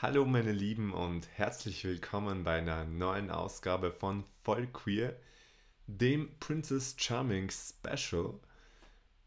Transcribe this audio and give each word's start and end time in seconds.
Hallo 0.00 0.24
meine 0.24 0.52
Lieben 0.52 0.92
und 0.92 1.26
herzlich 1.34 1.82
willkommen 1.82 2.44
bei 2.44 2.58
einer 2.58 2.84
neuen 2.84 3.32
Ausgabe 3.32 3.90
von 3.90 4.22
Voll 4.44 4.68
Queer, 4.68 5.16
dem 5.88 6.30
Princess 6.38 6.94
Charming 6.96 7.50
Special. 7.50 8.34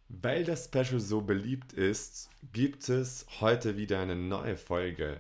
Weil 0.08 0.46
das 0.46 0.64
Special 0.64 1.02
so 1.02 1.24
beliebt 1.24 1.74
ist, 1.74 2.30
gibt 2.54 2.88
es 2.88 3.26
heute 3.42 3.76
wieder 3.76 4.00
eine 4.00 4.16
neue 4.16 4.56
Folge. 4.56 5.20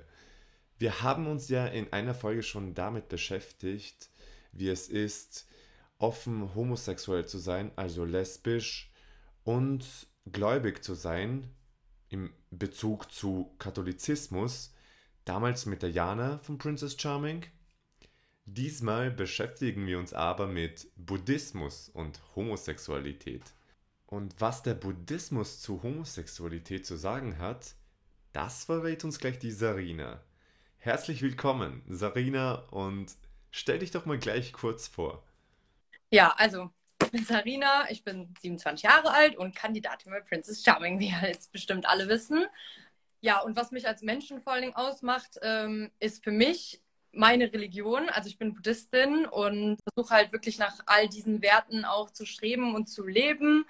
Wir 0.79 1.02
haben 1.02 1.27
uns 1.27 1.50
ja 1.50 1.68
in 1.68 1.91
einer 1.91 2.13
Folge 2.13 2.43
schon 2.43 2.73
damit 2.73 3.09
beschäftigt, 3.09 4.09
wie 4.54 4.70
es 4.70 4.88
ist, 4.88 5.49
offen 5.97 6.55
homosexuell 6.55 7.25
zu 7.25 7.39
sein, 7.39 7.71
also 7.75 8.05
lesbisch 8.05 8.89
und 9.43 10.07
gläubig 10.31 10.81
zu 10.81 10.93
sein 10.93 11.49
im 12.07 12.31
Bezug 12.52 13.11
zu 13.11 13.54
Katholizismus, 13.59 14.73
damals 15.26 15.66
mit 15.66 15.82
der 15.82 15.92
Jana 15.92 16.40
von 16.40 16.58
Princess 16.58 17.00
Charming. 17.00 17.46
Diesmal 18.46 19.12
beschäftigen 19.12 19.86
wir 19.86 20.00
uns 20.00 20.14
aber 20.14 20.48
mit 20.48 20.88
Buddhismus 20.96 21.89
und 21.89 22.20
Homosexualität. 22.36 23.43
Und 24.07 24.36
was 24.39 24.64
der 24.64 24.74
Buddhismus 24.74 25.62
zu 25.62 25.84
Homosexualität 25.84 26.86
zu 26.86 26.96
sagen 26.98 27.38
hat, 27.38 27.76
das 28.34 28.65
verrät 28.65 29.04
uns 29.04 29.20
gleich 29.20 29.39
die 29.39 29.52
Sarina. 29.52 30.21
Herzlich 30.79 31.21
willkommen, 31.21 31.84
Sarina, 31.88 32.56
und 32.72 33.14
stell 33.52 33.80
dich 33.80 33.92
doch 33.92 34.06
mal 34.06 34.17
gleich 34.17 34.52
kurz 34.52 34.88
vor. 34.88 35.23
Ja, 36.09 36.34
also 36.38 36.72
ich 37.03 37.12
bin 37.12 37.23
Sarina, 37.23 37.90
ich 37.90 38.03
bin 38.03 38.34
27 38.42 38.84
Jahre 38.84 39.12
alt 39.12 39.36
und 39.38 39.56
Kandidatin 39.56 40.12
bei 40.12 40.22
Princess 40.22 40.64
Charming, 40.64 41.00
wie 41.00 41.09
ihr 41.09 41.28
jetzt 41.28 41.52
bestimmt 41.52 41.86
alle 41.88 42.08
wissen. 42.08 42.45
Ja, 43.22 43.39
und 43.42 43.56
was 43.56 43.72
mich 43.72 43.88
als 43.88 44.02
Menschen 44.02 44.42
vor 44.42 44.53
allen 44.53 44.64
Dingen 44.64 44.75
ausmacht, 44.75 45.38
ähm, 45.44 45.92
ist 46.00 46.23
für 46.23 46.31
mich 46.31 46.81
meine 47.14 47.52
Religion. 47.53 48.09
Also 48.09 48.30
ich 48.30 48.38
bin 48.38 48.53
Buddhistin 48.53 49.26
und 49.26 49.78
versuche 49.94 50.14
halt 50.14 50.32
wirklich 50.32 50.58
nach 50.58 50.80
all 50.88 51.08
diesen 51.08 51.42
Werten 51.42 51.86
auch 51.86 52.10
zu 52.10 52.26
streben 52.26 52.73
und 52.76 52.88
zu 52.88 53.06
leben. 53.06 53.66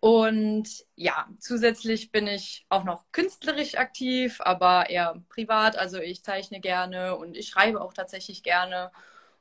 Und 0.00 0.68
ja, 0.96 1.28
zusätzlich 1.38 2.10
bin 2.12 2.26
ich 2.26 2.66
auch 2.68 2.84
noch 2.84 3.04
künstlerisch 3.12 3.76
aktiv, 3.76 4.40
aber 4.40 4.90
eher 4.90 5.22
privat. 5.28 5.76
Also 5.76 5.98
ich 5.98 6.22
zeichne 6.22 6.60
gerne 6.60 7.16
und 7.16 7.36
ich 7.36 7.48
schreibe 7.48 7.80
auch 7.80 7.92
tatsächlich 7.94 8.42
gerne. 8.42 8.90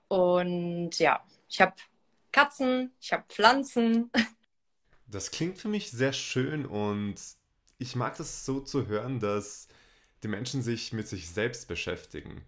Und 0.07 0.99
ja, 0.99 1.23
ich 1.49 1.61
habe 1.61 1.73
Katzen, 2.31 2.91
ich 2.99 3.13
habe 3.13 3.23
Pflanzen. 3.29 4.11
Das 5.05 5.29
klingt 5.29 5.59
für 5.59 5.67
mich 5.67 5.91
sehr 5.91 6.11
schön 6.11 6.65
und 6.65 7.15
ich 7.77 7.95
mag 7.95 8.17
das 8.17 8.45
so 8.45 8.59
zu 8.59 8.87
hören, 8.87 9.19
dass 9.19 9.67
die 10.23 10.27
Menschen 10.27 10.61
sich 10.61 10.93
mit 10.93 11.07
sich 11.07 11.29
selbst 11.29 11.67
beschäftigen. 11.67 12.45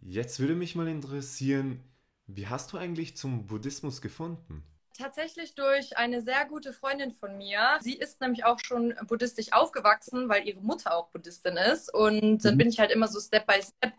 Jetzt 0.00 0.38
würde 0.38 0.54
mich 0.54 0.74
mal 0.74 0.88
interessieren, 0.88 1.82
wie 2.26 2.46
hast 2.46 2.72
du 2.72 2.78
eigentlich 2.78 3.16
zum 3.16 3.46
Buddhismus 3.46 4.02
gefunden? 4.02 4.62
Tatsächlich 4.96 5.54
durch 5.54 5.96
eine 5.96 6.22
sehr 6.22 6.44
gute 6.44 6.72
Freundin 6.72 7.10
von 7.10 7.36
mir. 7.36 7.78
Sie 7.80 7.94
ist 7.94 8.20
nämlich 8.20 8.44
auch 8.44 8.60
schon 8.60 8.94
buddhistisch 9.08 9.52
aufgewachsen, 9.52 10.28
weil 10.28 10.46
ihre 10.46 10.60
Mutter 10.60 10.94
auch 10.94 11.08
Buddhistin 11.08 11.56
ist. 11.56 11.92
Und 11.92 12.44
dann 12.44 12.54
mhm. 12.54 12.58
bin 12.58 12.68
ich 12.68 12.78
halt 12.78 12.92
immer 12.92 13.08
so 13.08 13.18
Step 13.18 13.46
by 13.46 13.60
Step 13.60 13.92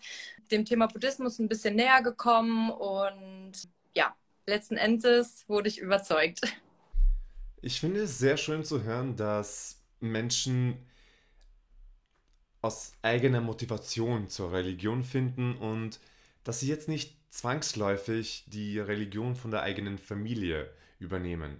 dem 0.51 0.63
Thema 0.63 0.87
Buddhismus 0.87 1.39
ein 1.39 1.49
bisschen 1.49 1.75
näher 1.75 2.01
gekommen. 2.01 2.69
Und 2.71 3.53
ja, 3.93 4.15
letzten 4.47 4.77
Endes 4.77 5.43
wurde 5.49 5.67
ich 5.67 5.79
überzeugt. 5.79 6.41
Ich 7.61 7.81
finde 7.81 8.03
es 8.03 8.17
sehr 8.17 8.37
schön 8.37 8.63
zu 8.63 8.83
hören, 8.83 9.17
dass 9.17 9.81
Menschen 9.99 10.77
aus 12.61 12.93
eigener 13.01 13.41
Motivation 13.41 14.27
zur 14.27 14.51
Religion 14.51 15.03
finden 15.03 15.55
und 15.57 15.99
dass 16.43 16.59
sie 16.59 16.67
jetzt 16.67 16.87
nicht 16.87 17.15
zwangsläufig 17.29 18.45
die 18.47 18.79
Religion 18.79 19.35
von 19.35 19.51
der 19.51 19.61
eigenen 19.61 19.97
Familie 19.97 20.71
übernehmen. 20.99 21.59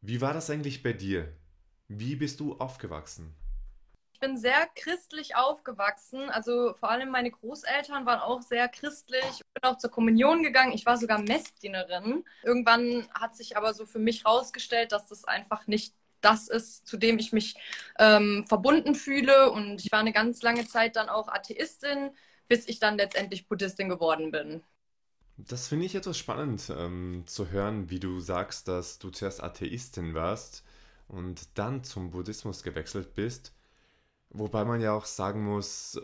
Wie 0.00 0.20
war 0.20 0.32
das 0.32 0.50
eigentlich 0.50 0.82
bei 0.82 0.92
dir? 0.92 1.32
Wie 1.88 2.16
bist 2.16 2.40
du 2.40 2.56
aufgewachsen? 2.58 3.34
Ich 4.12 4.20
bin 4.20 4.36
sehr 4.36 4.68
christlich 4.74 5.36
aufgewachsen. 5.36 6.28
Also 6.30 6.74
vor 6.74 6.90
allem 6.90 7.10
meine 7.10 7.30
Großeltern 7.30 8.04
waren 8.04 8.18
auch 8.18 8.42
sehr 8.42 8.68
christlich. 8.68 9.22
Ich 9.30 9.44
bin 9.54 9.70
auch 9.70 9.78
zur 9.78 9.90
Kommunion 9.90 10.42
gegangen. 10.42 10.72
Ich 10.72 10.86
war 10.86 10.96
sogar 10.96 11.20
Messdienerin. 11.20 12.24
Irgendwann 12.42 13.08
hat 13.14 13.36
sich 13.36 13.56
aber 13.56 13.74
so 13.74 13.86
für 13.86 14.00
mich 14.00 14.24
herausgestellt, 14.24 14.90
dass 14.90 15.06
das 15.06 15.24
einfach 15.24 15.68
nicht 15.68 15.94
das 16.20 16.48
ist, 16.48 16.86
zu 16.86 16.96
dem 16.96 17.18
ich 17.18 17.32
mich 17.32 17.56
ähm, 17.98 18.44
verbunden 18.48 18.94
fühle. 18.94 19.50
Und 19.50 19.80
ich 19.84 19.92
war 19.92 20.00
eine 20.00 20.12
ganz 20.12 20.42
lange 20.42 20.66
Zeit 20.66 20.96
dann 20.96 21.08
auch 21.08 21.28
Atheistin, 21.28 22.10
bis 22.48 22.68
ich 22.68 22.78
dann 22.80 22.96
letztendlich 22.96 23.48
Buddhistin 23.48 23.88
geworden 23.88 24.30
bin. 24.30 24.62
Das 25.36 25.68
finde 25.68 25.86
ich 25.86 25.94
etwas 25.94 26.18
spannend 26.18 26.70
ähm, 26.76 27.22
zu 27.26 27.50
hören, 27.50 27.90
wie 27.90 28.00
du 28.00 28.20
sagst, 28.20 28.66
dass 28.68 28.98
du 28.98 29.10
zuerst 29.10 29.42
Atheistin 29.42 30.14
warst 30.14 30.64
und 31.06 31.48
dann 31.58 31.84
zum 31.84 32.10
Buddhismus 32.10 32.62
gewechselt 32.62 33.14
bist. 33.14 33.52
Wobei 34.30 34.64
man 34.64 34.80
ja 34.80 34.92
auch 34.92 35.06
sagen 35.06 35.44
muss, 35.44 36.00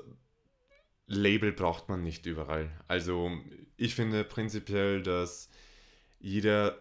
Label 1.06 1.52
braucht 1.52 1.88
man 1.88 2.02
nicht 2.02 2.26
überall. 2.26 2.70
Also 2.88 3.30
ich 3.76 3.94
finde 3.94 4.24
prinzipiell, 4.24 5.02
dass 5.02 5.48
jeder, 6.20 6.78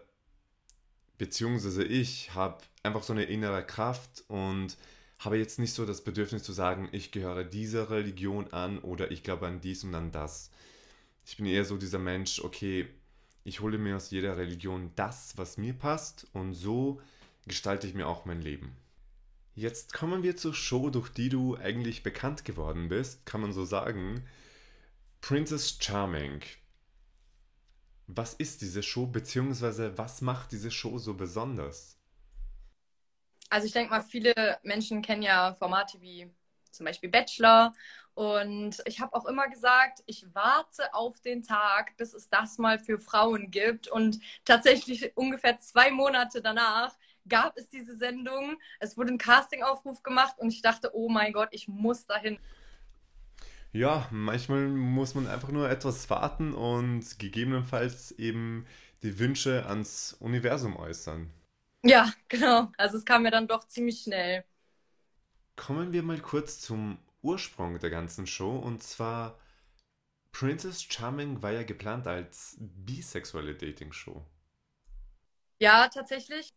beziehungsweise 1.18 1.84
ich, 1.84 2.34
habe 2.34 2.58
einfach 2.82 3.02
so 3.02 3.12
eine 3.12 3.24
innere 3.24 3.64
Kraft 3.64 4.24
und 4.28 4.76
habe 5.18 5.38
jetzt 5.38 5.58
nicht 5.58 5.72
so 5.72 5.86
das 5.86 6.02
Bedürfnis 6.04 6.42
zu 6.42 6.52
sagen, 6.52 6.88
ich 6.92 7.12
gehöre 7.12 7.44
dieser 7.44 7.90
Religion 7.90 8.52
an 8.52 8.78
oder 8.78 9.10
ich 9.10 9.22
glaube 9.22 9.46
an 9.46 9.60
dies 9.60 9.84
und 9.84 9.94
an 9.94 10.12
das 10.12 10.50
ich 11.26 11.36
bin 11.36 11.46
eher 11.46 11.64
so 11.64 11.76
dieser 11.76 11.98
Mensch, 11.98 12.40
okay, 12.40 12.88
ich 13.44 13.60
hole 13.60 13.78
mir 13.78 13.96
aus 13.96 14.10
jeder 14.10 14.36
Religion 14.36 14.92
das, 14.96 15.36
was 15.36 15.58
mir 15.58 15.74
passt 15.74 16.26
und 16.32 16.54
so 16.54 17.00
gestalte 17.46 17.86
ich 17.86 17.94
mir 17.94 18.06
auch 18.06 18.24
mein 18.24 18.40
Leben. 18.40 18.76
Jetzt 19.54 19.92
kommen 19.92 20.22
wir 20.22 20.36
zur 20.36 20.54
Show, 20.54 20.90
durch 20.90 21.10
die 21.10 21.28
du 21.28 21.56
eigentlich 21.56 22.02
bekannt 22.02 22.44
geworden 22.44 22.88
bist, 22.88 23.24
kann 23.26 23.40
man 23.40 23.52
so 23.52 23.64
sagen. 23.64 24.24
Princess 25.20 25.78
Charming. 25.80 26.40
Was 28.06 28.34
ist 28.34 28.60
diese 28.62 28.82
Show, 28.82 29.06
beziehungsweise 29.06 29.96
was 29.98 30.20
macht 30.20 30.52
diese 30.52 30.70
Show 30.70 30.98
so 30.98 31.14
besonders? 31.14 31.98
Also 33.50 33.66
ich 33.66 33.72
denke 33.72 33.90
mal, 33.90 34.02
viele 34.02 34.58
Menschen 34.62 35.02
kennen 35.02 35.22
ja 35.22 35.54
Formate 35.54 36.00
wie 36.00 36.30
zum 36.70 36.86
Beispiel 36.86 37.08
Bachelor 37.08 37.72
und 38.14 38.80
ich 38.86 39.00
habe 39.00 39.14
auch 39.14 39.26
immer 39.26 39.48
gesagt, 39.48 40.02
ich 40.06 40.26
warte 40.34 40.94
auf 40.94 41.20
den 41.20 41.42
Tag, 41.42 41.96
bis 41.96 42.14
es 42.14 42.28
das 42.28 42.58
mal 42.58 42.78
für 42.78 42.98
Frauen 42.98 43.50
gibt. 43.50 43.88
Und 43.88 44.20
tatsächlich 44.44 45.16
ungefähr 45.16 45.58
zwei 45.58 45.90
Monate 45.90 46.40
danach 46.40 46.96
gab 47.28 47.56
es 47.58 47.68
diese 47.68 47.96
Sendung. 47.96 48.56
Es 48.78 48.96
wurde 48.96 49.12
ein 49.12 49.18
Castingaufruf 49.18 50.02
gemacht 50.02 50.36
und 50.38 50.52
ich 50.52 50.62
dachte, 50.62 50.90
oh 50.94 51.08
mein 51.08 51.32
Gott, 51.32 51.48
ich 51.52 51.66
muss 51.68 52.06
dahin. 52.06 52.38
Ja, 53.74 54.08
manchmal 54.10 54.68
muss 54.68 55.14
man 55.14 55.26
einfach 55.26 55.50
nur 55.50 55.68
etwas 55.68 56.08
warten 56.08 56.54
und 56.54 57.18
gegebenenfalls 57.18 58.10
eben 58.12 58.64
die 59.02 59.18
Wünsche 59.18 59.66
ans 59.66 60.14
Universum 60.18 60.76
äußern. 60.76 61.30
Ja, 61.84 62.12
genau. 62.28 62.72
Also 62.76 62.98
es 62.98 63.04
kam 63.04 63.22
mir 63.22 63.30
dann 63.30 63.46
doch 63.48 63.64
ziemlich 63.66 64.00
schnell. 64.02 64.44
Kommen 65.56 65.92
wir 65.92 66.04
mal 66.04 66.20
kurz 66.20 66.60
zum 66.60 66.98
Ursprung 67.20 67.80
der 67.80 67.90
ganzen 67.90 68.24
Show 68.28 68.56
und 68.56 68.84
zwar 68.84 69.36
Princess 70.32 70.82
Charming 70.82 71.42
war 71.42 71.52
ja 71.52 71.64
geplant 71.64 72.06
als 72.06 72.56
bisexuelle 72.60 73.54
Dating-Show. 73.56 74.24
Ja, 75.58 75.88
tatsächlich. 75.88 76.52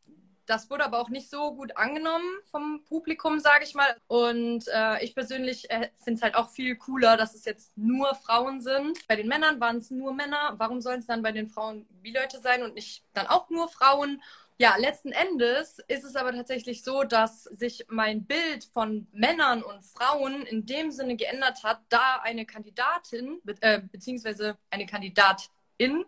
Das 0.48 0.70
wurde 0.70 0.86
aber 0.86 1.00
auch 1.00 1.10
nicht 1.10 1.30
so 1.30 1.54
gut 1.54 1.76
angenommen 1.76 2.26
vom 2.50 2.82
Publikum, 2.86 3.40
sage 3.42 3.66
ich 3.66 3.76
mal. 3.76 3.98
Und 4.08 4.64
äh, 4.74 5.04
ich 5.04 5.14
persönlich 5.14 5.70
äh, 5.70 5.90
finde 6.02 6.18
es 6.18 6.22
halt 6.22 6.36
auch 6.36 6.50
viel 6.50 6.78
cooler, 6.78 7.18
dass 7.18 7.36
es 7.36 7.44
jetzt 7.44 7.78
nur 7.78 8.16
Frauen 8.16 8.62
sind. 8.62 9.06
Bei 9.10 9.18
den 9.18 9.28
Männern 9.28 9.60
waren 9.60 9.78
es 9.78 9.92
nur 9.92 10.14
Männer. 10.14 10.56
Warum 10.58 10.80
sollen 10.80 11.02
es 11.02 11.06
dann 11.06 11.22
bei 11.22 11.34
den 11.34 11.50
Frauen 11.50 11.86
wie 12.02 12.14
Leute 12.14 12.40
sein 12.40 12.64
und 12.64 12.76
nicht 12.76 13.04
dann 13.14 13.28
auch 13.28 13.50
nur 13.50 13.68
Frauen? 13.68 14.22
Ja, 14.58 14.78
letzten 14.78 15.12
Endes 15.12 15.80
ist 15.90 16.06
es 16.06 16.16
aber 16.16 16.32
tatsächlich 16.32 16.82
so, 16.82 17.04
dass 17.04 17.44
sich 17.44 17.86
mein 17.90 18.24
Bild 18.26 18.64
von 18.64 19.06
Männern 19.12 19.62
und 19.62 19.84
Frauen 19.84 20.44
in 20.44 20.66
dem 20.66 20.92
Sinne 20.92 21.18
geändert 21.18 21.64
hat, 21.64 21.82
da 21.90 22.22
eine 22.24 22.46
Kandidatin 22.46 23.42
äh, 23.60 23.82
beziehungsweise 23.82 24.58
eine 24.70 24.86
Kandidatin 24.86 26.06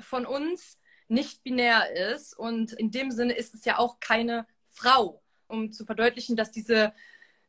von 0.00 0.26
uns 0.26 0.78
nicht 1.08 1.42
binär 1.42 1.92
ist. 2.12 2.38
Und 2.38 2.72
in 2.72 2.90
dem 2.90 3.10
Sinne 3.10 3.34
ist 3.34 3.54
es 3.54 3.64
ja 3.64 3.78
auch 3.78 4.00
keine 4.00 4.46
Frau, 4.72 5.22
um 5.48 5.72
zu 5.72 5.84
verdeutlichen, 5.84 6.36
dass 6.36 6.50
diese 6.50 6.92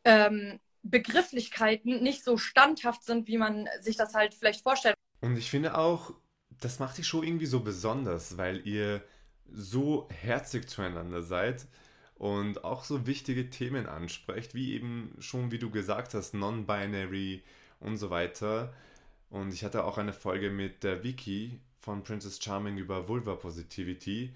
ähm, 0.04 0.60
Begrifflichkeiten 0.84 2.02
nicht 2.02 2.24
so 2.24 2.38
standhaft 2.38 3.04
sind, 3.04 3.28
wie 3.28 3.38
man 3.38 3.68
sich 3.82 3.98
das 3.98 4.14
halt 4.14 4.34
vielleicht 4.34 4.64
vorstellt. 4.64 4.96
Und 5.22 5.38
ich 5.38 5.50
finde 5.50 5.78
auch, 5.78 6.14
das 6.62 6.80
macht 6.80 6.98
die 6.98 7.04
Show 7.04 7.24
irgendwie 7.24 7.46
so 7.46 7.60
besonders, 7.60 8.38
weil 8.38 8.66
ihr 8.66 9.04
so 9.52 10.08
herzig 10.12 10.70
zueinander 10.70 11.22
seid 11.22 11.68
und 12.16 12.64
auch 12.64 12.84
so 12.84 13.06
wichtige 13.06 13.50
Themen 13.50 13.86
ansprecht, 13.86 14.56
wie 14.56 14.74
eben 14.74 15.16
schon, 15.20 15.52
wie 15.52 15.60
du 15.60 15.70
gesagt 15.70 16.14
hast, 16.14 16.34
Non-Binary 16.34 17.44
und 17.80 17.98
so 17.98 18.10
weiter. 18.10 18.74
Und 19.30 19.54
ich 19.54 19.64
hatte 19.64 19.84
auch 19.84 19.98
eine 19.98 20.14
Folge 20.14 20.50
mit 20.50 20.84
der 20.84 21.04
Vicky 21.04 21.60
von 21.88 22.04
Princess 22.04 22.44
Charming 22.44 22.78
über 22.78 23.08
Vulva 23.08 23.36
Positivity. 23.36 24.34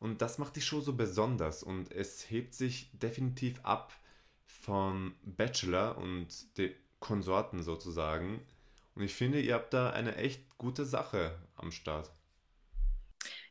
Und 0.00 0.22
das 0.22 0.38
macht 0.38 0.56
die 0.56 0.62
Show 0.62 0.80
so 0.80 0.94
besonders 0.94 1.62
und 1.62 1.92
es 1.92 2.30
hebt 2.30 2.54
sich 2.54 2.88
definitiv 2.94 3.60
ab 3.64 3.92
von 4.46 5.14
Bachelor 5.22 5.98
und 5.98 6.56
den 6.56 6.72
Konsorten 6.98 7.62
sozusagen. 7.62 8.40
Und 8.94 9.02
ich 9.02 9.14
finde, 9.14 9.42
ihr 9.42 9.52
habt 9.52 9.74
da 9.74 9.90
eine 9.90 10.16
echt 10.16 10.40
gute 10.56 10.86
Sache 10.86 11.36
am 11.56 11.70
Start. 11.70 12.10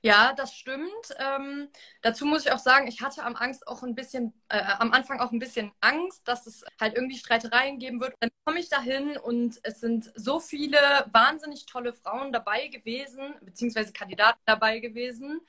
Ja, 0.05 0.33
das 0.33 0.53
stimmt. 0.53 1.15
Ähm, 1.17 1.67
dazu 2.03 2.27
muss 2.27 2.45
ich 2.45 2.51
auch 2.51 2.59
sagen, 2.59 2.85
ich 2.87 3.01
hatte 3.01 3.23
am 3.23 3.35
Angst 3.35 3.67
auch 3.67 3.81
ein 3.81 3.95
bisschen, 3.95 4.33
äh, 4.49 4.61
am 4.77 4.91
Anfang 4.91 5.19
auch 5.19 5.31
ein 5.31 5.39
bisschen 5.39 5.71
Angst, 5.81 6.27
dass 6.27 6.45
es 6.45 6.63
halt 6.79 6.93
irgendwie 6.93 7.17
Streitereien 7.17 7.79
geben 7.79 7.99
wird. 7.99 8.13
Dann 8.19 8.29
komme 8.45 8.59
ich 8.59 8.69
dahin 8.69 9.17
und 9.17 9.59
es 9.63 9.79
sind 9.79 10.11
so 10.13 10.39
viele 10.39 10.77
wahnsinnig 11.11 11.65
tolle 11.65 11.91
Frauen 11.91 12.31
dabei 12.31 12.67
gewesen, 12.67 13.33
beziehungsweise 13.41 13.93
Kandidaten 13.93 14.39
dabei 14.45 14.77
gewesen, 14.77 15.41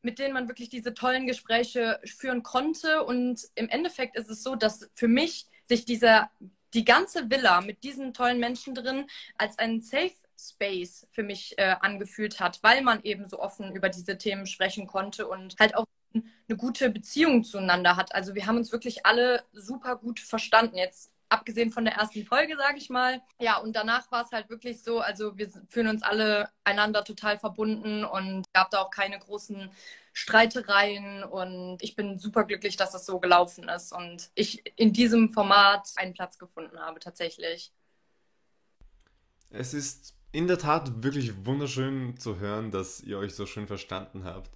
mit 0.00 0.18
denen 0.18 0.32
man 0.32 0.48
wirklich 0.48 0.70
diese 0.70 0.94
tollen 0.94 1.26
Gespräche 1.26 2.00
führen 2.06 2.42
konnte. 2.42 3.04
Und 3.04 3.42
im 3.54 3.68
Endeffekt 3.68 4.16
ist 4.16 4.30
es 4.30 4.42
so, 4.42 4.56
dass 4.56 4.88
für 4.94 5.08
mich 5.08 5.46
sich 5.64 5.84
dieser 5.84 6.30
die 6.74 6.84
ganze 6.84 7.30
Villa 7.30 7.60
mit 7.60 7.82
diesen 7.82 8.14
tollen 8.14 8.38
Menschen 8.38 8.74
drin 8.74 9.06
als 9.36 9.58
ein 9.58 9.80
Safe 9.82 10.12
Space 10.48 11.06
für 11.10 11.22
mich 11.22 11.58
äh, 11.58 11.76
angefühlt 11.80 12.40
hat, 12.40 12.58
weil 12.62 12.82
man 12.82 13.02
eben 13.02 13.28
so 13.28 13.38
offen 13.38 13.74
über 13.74 13.88
diese 13.88 14.18
Themen 14.18 14.46
sprechen 14.46 14.86
konnte 14.86 15.26
und 15.28 15.56
halt 15.58 15.76
auch 15.76 15.86
eine 16.14 16.56
gute 16.56 16.90
Beziehung 16.90 17.44
zueinander 17.44 17.96
hat. 17.96 18.14
Also 18.14 18.34
wir 18.34 18.46
haben 18.46 18.56
uns 18.56 18.72
wirklich 18.72 19.06
alle 19.06 19.44
super 19.52 19.96
gut 19.96 20.18
verstanden. 20.18 20.76
Jetzt 20.76 21.12
abgesehen 21.28 21.70
von 21.70 21.84
der 21.84 21.94
ersten 21.94 22.26
Folge, 22.26 22.56
sage 22.56 22.78
ich 22.78 22.90
mal. 22.90 23.22
Ja, 23.38 23.58
und 23.58 23.74
danach 23.74 24.10
war 24.10 24.24
es 24.24 24.32
halt 24.32 24.50
wirklich 24.50 24.82
so, 24.82 25.00
also 25.00 25.38
wir 25.38 25.48
fühlen 25.68 25.88
uns 25.88 26.02
alle 26.02 26.50
einander 26.64 27.04
total 27.04 27.38
verbunden 27.38 28.04
und 28.04 28.52
gab 28.52 28.70
da 28.70 28.80
auch 28.80 28.90
keine 28.90 29.18
großen 29.18 29.70
Streitereien 30.12 31.22
und 31.22 31.78
ich 31.82 31.94
bin 31.94 32.18
super 32.18 32.44
glücklich, 32.44 32.76
dass 32.76 32.90
das 32.90 33.06
so 33.06 33.20
gelaufen 33.20 33.68
ist 33.68 33.92
und 33.92 34.30
ich 34.34 34.62
in 34.76 34.92
diesem 34.92 35.30
Format 35.30 35.88
einen 35.96 36.14
Platz 36.14 36.36
gefunden 36.36 36.80
habe 36.80 36.98
tatsächlich. 36.98 37.72
Es 39.50 39.72
ist 39.72 40.14
in 40.32 40.46
der 40.46 40.58
Tat 40.58 41.02
wirklich 41.02 41.44
wunderschön 41.44 42.16
zu 42.16 42.38
hören, 42.38 42.70
dass 42.70 43.00
ihr 43.00 43.18
euch 43.18 43.34
so 43.34 43.46
schön 43.46 43.66
verstanden 43.66 44.24
habt, 44.24 44.50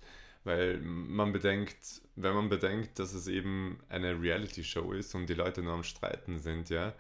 weil 0.44 0.79
man 0.81 1.32
bedenkt, 1.32 2.03
wenn 2.17 2.35
man 2.35 2.49
bedenkt, 2.49 2.99
dass 2.99 3.12
es 3.12 3.26
eben 3.26 3.81
eine 3.88 4.21
Reality-Show 4.21 4.93
ist 4.93 5.15
und 5.15 5.26
die 5.26 5.35
Leute 5.35 5.62
nur 5.62 5.75
am 5.75 5.82
Streiten 5.82 6.38
sind, 6.38 6.71
ja, 6.71 6.94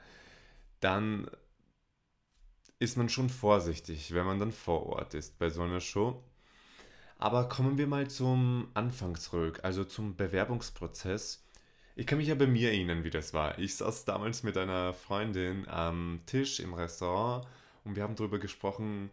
dann 0.80 1.30
ist 2.78 2.96
man 2.96 3.08
schon 3.08 3.30
vorsichtig, 3.30 4.12
wenn 4.12 4.26
man 4.26 4.40
dann 4.40 4.52
vor 4.52 4.86
Ort 4.86 5.14
ist 5.14 5.38
bei 5.38 5.48
so 5.50 5.62
einer 5.62 5.80
Show. 5.80 6.22
Aber 7.16 7.48
kommen 7.48 7.78
wir 7.78 7.86
mal 7.86 8.08
zum 8.08 8.68
Anfang 8.74 9.14
zurück, 9.14 9.60
also 9.62 9.84
zum 9.84 10.16
Bewerbungsprozess. 10.16 11.46
Ich 11.94 12.06
kann 12.06 12.18
mich 12.18 12.26
ja 12.26 12.34
bei 12.34 12.48
mir 12.48 12.70
erinnern, 12.70 13.04
wie 13.04 13.10
das 13.10 13.32
war. 13.32 13.58
Ich 13.58 13.76
saß 13.76 14.04
damals 14.04 14.42
mit 14.42 14.56
einer 14.56 14.92
Freundin 14.92 15.68
am 15.68 16.20
Tisch 16.26 16.58
im 16.58 16.74
Restaurant 16.74 17.46
und 17.84 17.96
wir 17.96 18.02
haben 18.02 18.16
darüber 18.16 18.38
gesprochen, 18.38 19.10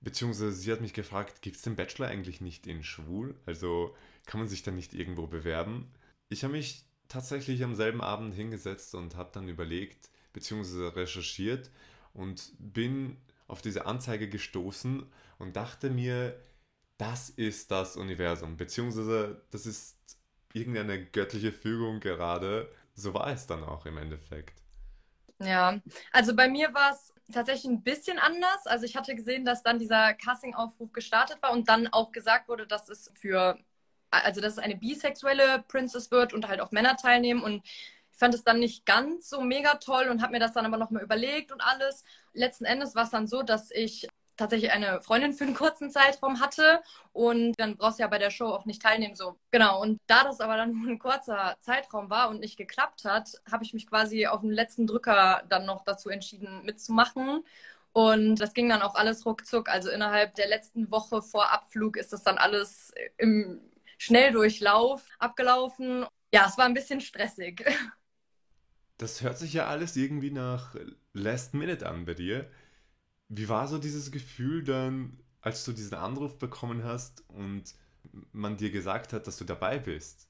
beziehungsweise 0.00 0.52
sie 0.52 0.72
hat 0.72 0.80
mich 0.80 0.94
gefragt, 0.94 1.42
gibt 1.42 1.56
es 1.56 1.62
den 1.62 1.76
Bachelor 1.76 2.08
eigentlich 2.08 2.40
nicht 2.40 2.66
in 2.66 2.82
schwul? 2.82 3.34
Also 3.46 3.94
kann 4.26 4.40
man 4.40 4.48
sich 4.48 4.62
da 4.62 4.70
nicht 4.70 4.94
irgendwo 4.94 5.26
bewerben? 5.26 5.92
Ich 6.28 6.44
habe 6.44 6.52
mich 6.52 6.84
tatsächlich 7.08 7.64
am 7.64 7.74
selben 7.74 8.00
Abend 8.00 8.34
hingesetzt 8.34 8.94
und 8.94 9.16
habe 9.16 9.30
dann 9.32 9.48
überlegt, 9.48 10.10
beziehungsweise 10.32 10.94
recherchiert 10.96 11.70
und 12.14 12.52
bin 12.58 13.16
auf 13.48 13.62
diese 13.62 13.86
Anzeige 13.86 14.28
gestoßen 14.28 15.04
und 15.38 15.56
dachte 15.56 15.90
mir, 15.90 16.40
das 16.98 17.30
ist 17.30 17.70
das 17.70 17.96
Universum, 17.96 18.56
beziehungsweise 18.56 19.42
das 19.50 19.66
ist 19.66 19.96
irgendeine 20.52 21.04
göttliche 21.04 21.52
Fügung 21.52 22.00
gerade. 22.00 22.70
So 22.94 23.14
war 23.14 23.28
es 23.28 23.46
dann 23.46 23.64
auch 23.64 23.86
im 23.86 23.96
Endeffekt. 23.96 24.62
Ja, 25.38 25.80
also 26.12 26.36
bei 26.36 26.48
mir 26.48 26.72
war 26.74 26.92
es 26.92 27.14
tatsächlich 27.30 27.70
ein 27.70 27.82
bisschen 27.82 28.18
anders. 28.18 28.66
Also 28.66 28.84
ich 28.84 28.96
hatte 28.96 29.14
gesehen, 29.14 29.44
dass 29.44 29.62
dann 29.62 29.78
dieser 29.78 30.14
Casting-Aufruf 30.14 30.92
gestartet 30.92 31.38
war 31.42 31.52
und 31.52 31.68
dann 31.68 31.88
auch 31.88 32.12
gesagt 32.12 32.48
wurde, 32.48 32.66
dass 32.66 32.88
es 32.88 33.10
für, 33.14 33.58
also 34.10 34.40
dass 34.40 34.54
es 34.54 34.58
eine 34.58 34.76
bisexuelle 34.76 35.64
Princess 35.68 36.10
wird 36.10 36.32
und 36.32 36.48
halt 36.48 36.60
auch 36.60 36.72
Männer 36.72 36.96
teilnehmen 36.96 37.42
und 37.42 37.62
ich 37.64 38.18
fand 38.18 38.34
es 38.34 38.44
dann 38.44 38.58
nicht 38.58 38.84
ganz 38.84 39.30
so 39.30 39.40
mega 39.40 39.76
toll 39.76 40.08
und 40.10 40.20
habe 40.20 40.32
mir 40.32 40.40
das 40.40 40.52
dann 40.52 40.66
aber 40.66 40.76
nochmal 40.76 41.02
überlegt 41.02 41.52
und 41.52 41.62
alles. 41.62 42.04
Letzten 42.34 42.66
Endes 42.66 42.94
war 42.94 43.04
es 43.04 43.10
dann 43.10 43.26
so, 43.26 43.42
dass 43.42 43.70
ich 43.70 44.08
tatsächlich 44.40 44.72
eine 44.72 45.00
Freundin 45.02 45.32
für 45.34 45.44
einen 45.44 45.54
kurzen 45.54 45.90
Zeitraum 45.90 46.40
hatte 46.40 46.82
und 47.12 47.54
dann 47.58 47.76
brauchst 47.76 47.98
du 47.98 48.02
ja 48.02 48.08
bei 48.08 48.18
der 48.18 48.30
Show 48.30 48.46
auch 48.46 48.64
nicht 48.66 48.82
teilnehmen 48.82 49.14
so. 49.14 49.36
Genau 49.52 49.80
und 49.82 50.00
da 50.08 50.24
das 50.24 50.40
aber 50.40 50.56
dann 50.56 50.72
nur 50.72 50.90
ein 50.90 50.98
kurzer 50.98 51.56
Zeitraum 51.60 52.10
war 52.10 52.30
und 52.30 52.40
nicht 52.40 52.56
geklappt 52.56 53.04
hat, 53.04 53.40
habe 53.50 53.64
ich 53.64 53.74
mich 53.74 53.86
quasi 53.86 54.26
auf 54.26 54.40
den 54.42 54.50
letzten 54.50 54.86
Drücker 54.86 55.44
dann 55.48 55.66
noch 55.66 55.84
dazu 55.84 56.10
entschieden 56.10 56.64
mitzumachen 56.64 57.44
und 57.92 58.36
das 58.36 58.54
ging 58.54 58.68
dann 58.68 58.82
auch 58.82 58.94
alles 58.94 59.26
ruckzuck. 59.26 59.68
Also 59.68 59.90
innerhalb 59.90 60.34
der 60.36 60.48
letzten 60.48 60.90
Woche 60.90 61.22
vor 61.22 61.52
Abflug 61.52 61.96
ist 61.96 62.12
das 62.12 62.22
dann 62.22 62.38
alles 62.38 62.92
im 63.18 63.60
Schnelldurchlauf 63.98 65.02
abgelaufen. 65.18 66.06
Ja, 66.32 66.46
es 66.48 66.56
war 66.58 66.66
ein 66.66 66.74
bisschen 66.74 67.00
stressig. 67.00 67.64
Das 68.98 69.22
hört 69.22 69.38
sich 69.38 69.54
ja 69.54 69.66
alles 69.66 69.96
irgendwie 69.96 70.30
nach 70.30 70.76
Last 71.12 71.54
Minute 71.54 71.88
an 71.88 72.04
bei 72.04 72.14
dir. 72.14 72.50
Wie 73.30 73.48
war 73.48 73.68
so 73.68 73.78
dieses 73.78 74.10
Gefühl 74.10 74.64
dann, 74.64 75.22
als 75.40 75.64
du 75.64 75.72
diesen 75.72 75.94
Anruf 75.94 76.36
bekommen 76.38 76.82
hast 76.84 77.22
und 77.28 77.74
man 78.32 78.56
dir 78.56 78.72
gesagt 78.72 79.12
hat, 79.12 79.28
dass 79.28 79.36
du 79.36 79.44
dabei 79.44 79.78
bist? 79.78 80.28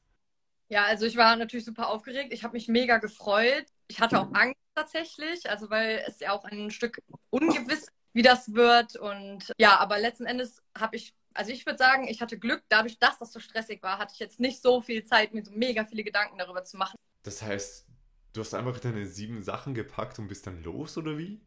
Ja, 0.69 0.85
also 0.85 1.06
ich 1.06 1.17
war 1.17 1.35
natürlich 1.37 1.64
super 1.64 1.88
aufgeregt. 1.88 2.31
Ich 2.32 2.44
habe 2.44 2.52
mich 2.52 2.69
mega 2.69 2.99
gefreut. 2.99 3.64
Ich 3.88 4.00
hatte 4.00 4.20
auch 4.20 4.32
Angst 4.35 4.61
tatsächlich, 4.75 5.49
also 5.49 5.70
weil 5.70 6.05
es 6.06 6.20
ja 6.20 6.32
auch 6.32 6.44
ein 6.44 6.70
Stück 6.70 7.00
ungewiss, 7.31 7.87
wie 8.12 8.23
das 8.23 8.52
wird. 8.52 8.97
Und 8.97 9.50
ja, 9.58 9.79
aber 9.79 9.99
letzten 9.99 10.26
Endes 10.26 10.62
habe 10.79 10.96
ich, 10.96 11.14
also 11.32 11.53
ich 11.53 11.64
würde 11.64 11.79
sagen, 11.79 12.06
ich 12.06 12.20
hatte 12.20 12.38
Glück. 12.38 12.62
Dadurch, 12.69 12.99
dass 12.99 13.19
das 13.19 13.32
so 13.32 13.41
stressig 13.41 13.82
war, 13.82 13.99
hatte 13.99 14.12
ich 14.12 14.20
jetzt 14.20 14.41
nicht 14.41 14.61
so 14.61 14.82
viel 14.82 15.05
Zeit, 15.05 15.32
mir 15.32 15.43
so 15.43 15.53
mega 15.53 15.87
viele 15.87 16.05
Gedanken 16.05 16.37
darüber 16.37 16.62
zu 16.64 16.76
machen. 16.76 16.96
Das 17.23 17.41
heißt, 17.41 17.87
du 18.35 18.43
hast 18.43 18.53
einfach 18.53 18.79
deine 18.79 19.06
sieben 19.06 19.43
Sachen 19.43 19.73
gepackt 19.73 20.19
und 20.19 20.29
bist 20.29 20.46
dann 20.46 20.62
los, 20.62 20.99
oder 20.99 21.17
wie? 21.17 21.41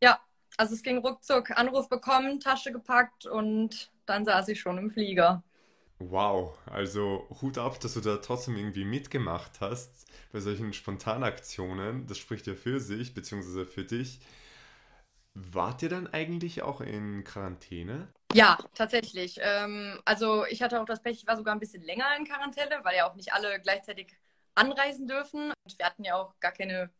Ja, 0.00 0.20
also 0.56 0.74
es 0.74 0.82
ging 0.82 0.98
ruckzuck, 0.98 1.50
Anruf 1.52 1.88
bekommen, 1.88 2.40
Tasche 2.40 2.72
gepackt 2.72 3.26
und 3.26 3.90
dann 4.06 4.24
saß 4.24 4.48
ich 4.48 4.60
schon 4.60 4.78
im 4.78 4.90
Flieger. 4.90 5.42
Wow, 5.98 6.58
also 6.66 7.28
Hut 7.40 7.58
ab, 7.58 7.78
dass 7.80 7.94
du 7.94 8.00
da 8.00 8.16
trotzdem 8.16 8.56
irgendwie 8.56 8.84
mitgemacht 8.84 9.60
hast 9.60 10.06
bei 10.32 10.40
solchen 10.40 10.72
Spontanaktionen. 10.72 12.06
Das 12.06 12.18
spricht 12.18 12.46
ja 12.46 12.54
für 12.54 12.80
sich, 12.80 13.14
beziehungsweise 13.14 13.66
für 13.66 13.84
dich. 13.84 14.20
Wart 15.34 15.82
ihr 15.82 15.88
dann 15.88 16.12
eigentlich 16.12 16.62
auch 16.62 16.80
in 16.80 17.24
Quarantäne? 17.24 18.08
Ja, 18.34 18.58
tatsächlich. 18.74 19.38
Ähm, 19.40 20.00
also 20.04 20.44
ich 20.46 20.62
hatte 20.62 20.80
auch 20.80 20.86
das 20.86 21.02
Pech, 21.02 21.18
ich 21.18 21.26
war 21.26 21.36
sogar 21.36 21.54
ein 21.54 21.60
bisschen 21.60 21.82
länger 21.82 22.06
in 22.18 22.24
Quarantäne, 22.24 22.80
weil 22.82 22.96
ja 22.96 23.08
auch 23.08 23.14
nicht 23.14 23.32
alle 23.32 23.60
gleichzeitig 23.60 24.14
anreisen 24.54 25.06
dürfen. 25.06 25.52
Und 25.64 25.78
wir 25.78 25.86
hatten 25.86 26.04
ja 26.04 26.16
auch 26.16 26.38
gar 26.40 26.52
keine 26.52 26.90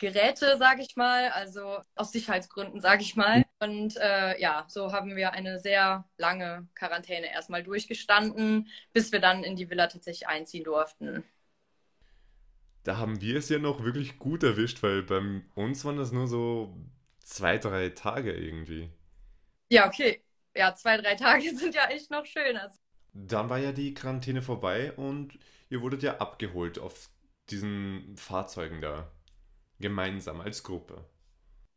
Geräte, 0.00 0.56
sage 0.58 0.80
ich 0.82 0.96
mal, 0.96 1.28
also 1.28 1.78
aus 1.94 2.10
Sicherheitsgründen, 2.10 2.80
sage 2.80 3.02
ich 3.02 3.16
mal. 3.16 3.44
Und 3.60 3.96
äh, 3.98 4.40
ja, 4.40 4.64
so 4.66 4.92
haben 4.92 5.14
wir 5.14 5.32
eine 5.32 5.60
sehr 5.60 6.08
lange 6.16 6.66
Quarantäne 6.74 7.30
erstmal 7.30 7.62
durchgestanden, 7.62 8.68
bis 8.94 9.12
wir 9.12 9.20
dann 9.20 9.44
in 9.44 9.56
die 9.56 9.68
Villa 9.68 9.86
tatsächlich 9.86 10.26
einziehen 10.26 10.64
durften. 10.64 11.22
Da 12.82 12.96
haben 12.96 13.20
wir 13.20 13.36
es 13.36 13.50
ja 13.50 13.58
noch 13.58 13.84
wirklich 13.84 14.18
gut 14.18 14.42
erwischt, 14.42 14.82
weil 14.82 15.02
bei 15.02 15.20
uns 15.54 15.84
waren 15.84 15.98
das 15.98 16.12
nur 16.12 16.26
so 16.26 16.74
zwei, 17.22 17.58
drei 17.58 17.90
Tage 17.90 18.32
irgendwie. 18.32 18.88
Ja, 19.68 19.86
okay. 19.86 20.24
Ja, 20.56 20.74
zwei, 20.74 20.96
drei 20.96 21.14
Tage 21.14 21.42
sind 21.54 21.74
ja 21.74 21.88
echt 21.90 22.10
noch 22.10 22.24
schön. 22.24 22.56
Also. 22.56 22.76
Dann 23.12 23.50
war 23.50 23.58
ja 23.58 23.72
die 23.72 23.92
Quarantäne 23.92 24.40
vorbei 24.40 24.92
und 24.92 25.38
ihr 25.68 25.82
wurdet 25.82 26.02
ja 26.02 26.16
abgeholt 26.16 26.78
auf 26.78 27.10
diesen 27.50 28.16
Fahrzeugen 28.16 28.80
da 28.80 29.12
gemeinsam 29.80 30.40
als 30.40 30.62
Gruppe. 30.62 31.04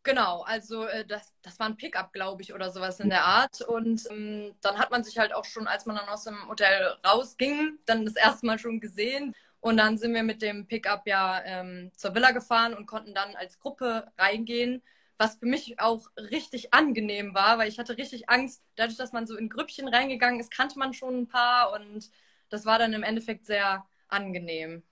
Genau, 0.04 0.42
also 0.42 0.86
äh, 0.86 1.06
das, 1.06 1.34
das 1.42 1.60
war 1.60 1.68
ein 1.68 1.78
Pickup, 1.78 2.12
glaube 2.12 2.42
ich, 2.42 2.54
oder 2.54 2.72
sowas 2.72 3.00
in 3.00 3.10
der 3.10 3.24
Art. 3.24 3.62
Und 3.62 4.04
ähm, 4.12 4.54
dann 4.62 4.78
hat 4.78 4.92
man 4.92 5.04
sich 5.04 5.18
halt 5.18 5.34
auch 5.34 5.46
schon, 5.46 5.66
als 5.68 5.86
man 5.86 5.96
dann 5.96 6.10
aus 6.10 6.26
dem 6.26 6.48
Hotel 6.50 6.98
rausging, 7.06 7.80
dann 7.86 8.06
das 8.06 8.16
erste 8.16 8.46
Mal 8.46 8.60
schon 8.60 8.82
gesehen. 8.82 9.34
Und 9.62 9.78
dann 9.78 9.98
sind 9.98 10.14
wir 10.14 10.24
mit 10.24 10.42
dem 10.42 10.68
Pickup 10.68 11.08
ja 11.08 11.42
ähm, 11.46 11.92
zur 11.96 12.14
Villa 12.16 12.32
gefahren 12.32 12.74
und 12.74 12.86
konnten 12.86 13.14
dann 13.14 13.34
als 13.36 13.60
Gruppe 13.60 14.12
reingehen, 14.18 14.84
was 15.18 15.36
für 15.38 15.46
mich 15.46 15.80
auch 15.80 16.08
richtig 16.18 16.74
angenehm 16.74 17.34
war, 17.34 17.58
weil 17.58 17.70
ich 17.70 17.80
hatte 17.80 17.98
richtig 17.98 18.30
Angst. 18.30 18.62
Dadurch, 18.76 18.98
dass 18.98 19.14
man 19.14 19.26
so 19.26 19.38
in 19.38 19.48
Grüppchen 19.48 19.88
reingegangen 19.88 20.42
ist, 20.42 20.52
kannte 20.52 20.78
man 20.80 20.94
schon 20.94 21.22
ein 21.22 21.28
paar 21.30 21.72
und 21.74 22.10
das 22.50 22.66
war 22.66 22.78
dann 22.78 22.92
im 22.94 23.04
Endeffekt 23.04 23.46
sehr 23.46 23.86
angenehm. 24.10 24.84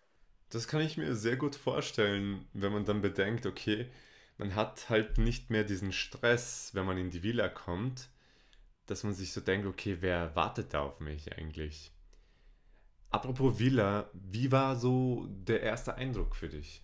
Das 0.52 0.68
kann 0.68 0.82
ich 0.82 0.98
mir 0.98 1.16
sehr 1.16 1.38
gut 1.38 1.56
vorstellen, 1.56 2.46
wenn 2.54 2.74
man 2.74 2.84
dann 2.84 3.02
bedenkt, 3.02 3.46
okay, 3.46 3.90
man 4.38 4.54
hat 4.54 4.90
halt 4.90 5.18
nicht 5.18 5.50
mehr 5.50 5.64
diesen 5.64 5.94
Stress, 5.94 6.72
wenn 6.74 6.86
man 6.86 6.98
in 6.98 7.10
die 7.10 7.24
Villa 7.24 7.48
kommt, 7.48 8.10
dass 8.86 9.04
man 9.04 9.14
sich 9.14 9.32
so 9.32 9.40
denkt, 9.40 9.66
okay, 9.66 9.98
wer 10.02 10.36
wartet 10.36 10.74
da 10.74 10.82
auf 10.82 11.00
mich 11.00 11.38
eigentlich? 11.38 11.94
Apropos 13.10 13.60
Villa, 13.60 14.10
wie 14.14 14.52
war 14.52 14.76
so 14.76 15.26
der 15.30 15.62
erste 15.62 15.96
Eindruck 15.96 16.36
für 16.36 16.50
dich? 16.50 16.84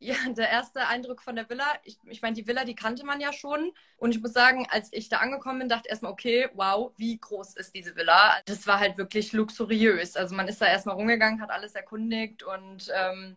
Ja, 0.00 0.14
der 0.36 0.48
erste 0.50 0.86
Eindruck 0.86 1.22
von 1.22 1.36
der 1.36 1.48
Villa, 1.48 1.64
ich, 1.84 1.98
ich 2.04 2.22
meine, 2.22 2.34
die 2.34 2.46
Villa, 2.46 2.64
die 2.64 2.74
kannte 2.74 3.04
man 3.04 3.20
ja 3.20 3.32
schon. 3.32 3.72
Und 3.96 4.12
ich 4.14 4.20
muss 4.20 4.32
sagen, 4.32 4.66
als 4.70 4.92
ich 4.92 5.08
da 5.08 5.18
angekommen 5.18 5.60
bin, 5.60 5.68
dachte 5.68 5.84
ich 5.86 5.90
erstmal, 5.90 6.12
okay, 6.12 6.48
wow, 6.54 6.92
wie 6.96 7.18
groß 7.18 7.56
ist 7.56 7.74
diese 7.74 7.96
Villa? 7.96 8.40
Das 8.46 8.66
war 8.66 8.78
halt 8.80 8.96
wirklich 8.98 9.32
luxuriös. 9.32 10.16
Also 10.16 10.34
man 10.36 10.48
ist 10.48 10.60
da 10.60 10.66
erstmal 10.66 10.96
rumgegangen, 10.96 11.40
hat 11.40 11.50
alles 11.50 11.74
erkundigt 11.74 12.42
und 12.42 12.90
ähm, 12.94 13.36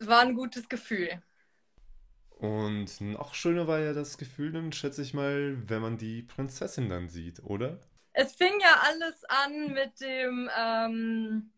war 0.00 0.20
ein 0.20 0.34
gutes 0.34 0.68
Gefühl. 0.68 1.22
Und 2.38 3.00
noch 3.00 3.34
schöner 3.34 3.66
war 3.66 3.80
ja 3.80 3.92
das 3.92 4.16
Gefühl 4.16 4.52
dann, 4.52 4.70
schätze 4.72 5.02
ich 5.02 5.12
mal, 5.12 5.68
wenn 5.68 5.82
man 5.82 5.98
die 5.98 6.22
Prinzessin 6.22 6.88
dann 6.88 7.08
sieht, 7.08 7.42
oder? 7.42 7.80
Es 8.12 8.34
fing 8.34 8.58
ja 8.60 8.80
alles 8.82 9.24
an 9.24 9.72
mit 9.72 10.00
dem 10.00 10.50
ähm, 10.58 11.52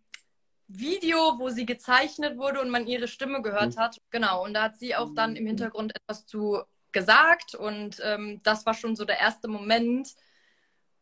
Video, 0.69 1.39
wo 1.39 1.49
sie 1.49 1.67
gezeichnet 1.67 2.37
wurde 2.37 2.61
und 2.61 2.71
man 2.71 2.87
ihre 2.87 3.09
Stimme 3.09 3.43
gehört 3.43 3.77
mhm. 3.77 3.81
hat. 3.81 4.01
Genau, 4.11 4.45
und 4.45 4.55
da 4.55 4.65
hat 4.65 4.79
sie 4.79 4.95
auch 4.95 5.15
dann 5.15 5.35
im 5.35 5.47
Hintergrund 5.47 5.97
etwas 5.97 6.27
zu 6.27 6.63
gesagt 6.93 7.55
und 7.55 8.01
ähm, 8.03 8.41
das 8.43 8.65
war 8.67 8.75
schon 8.75 8.97
so 8.97 9.05
der 9.05 9.19
erste 9.19 9.49
Moment. 9.49 10.15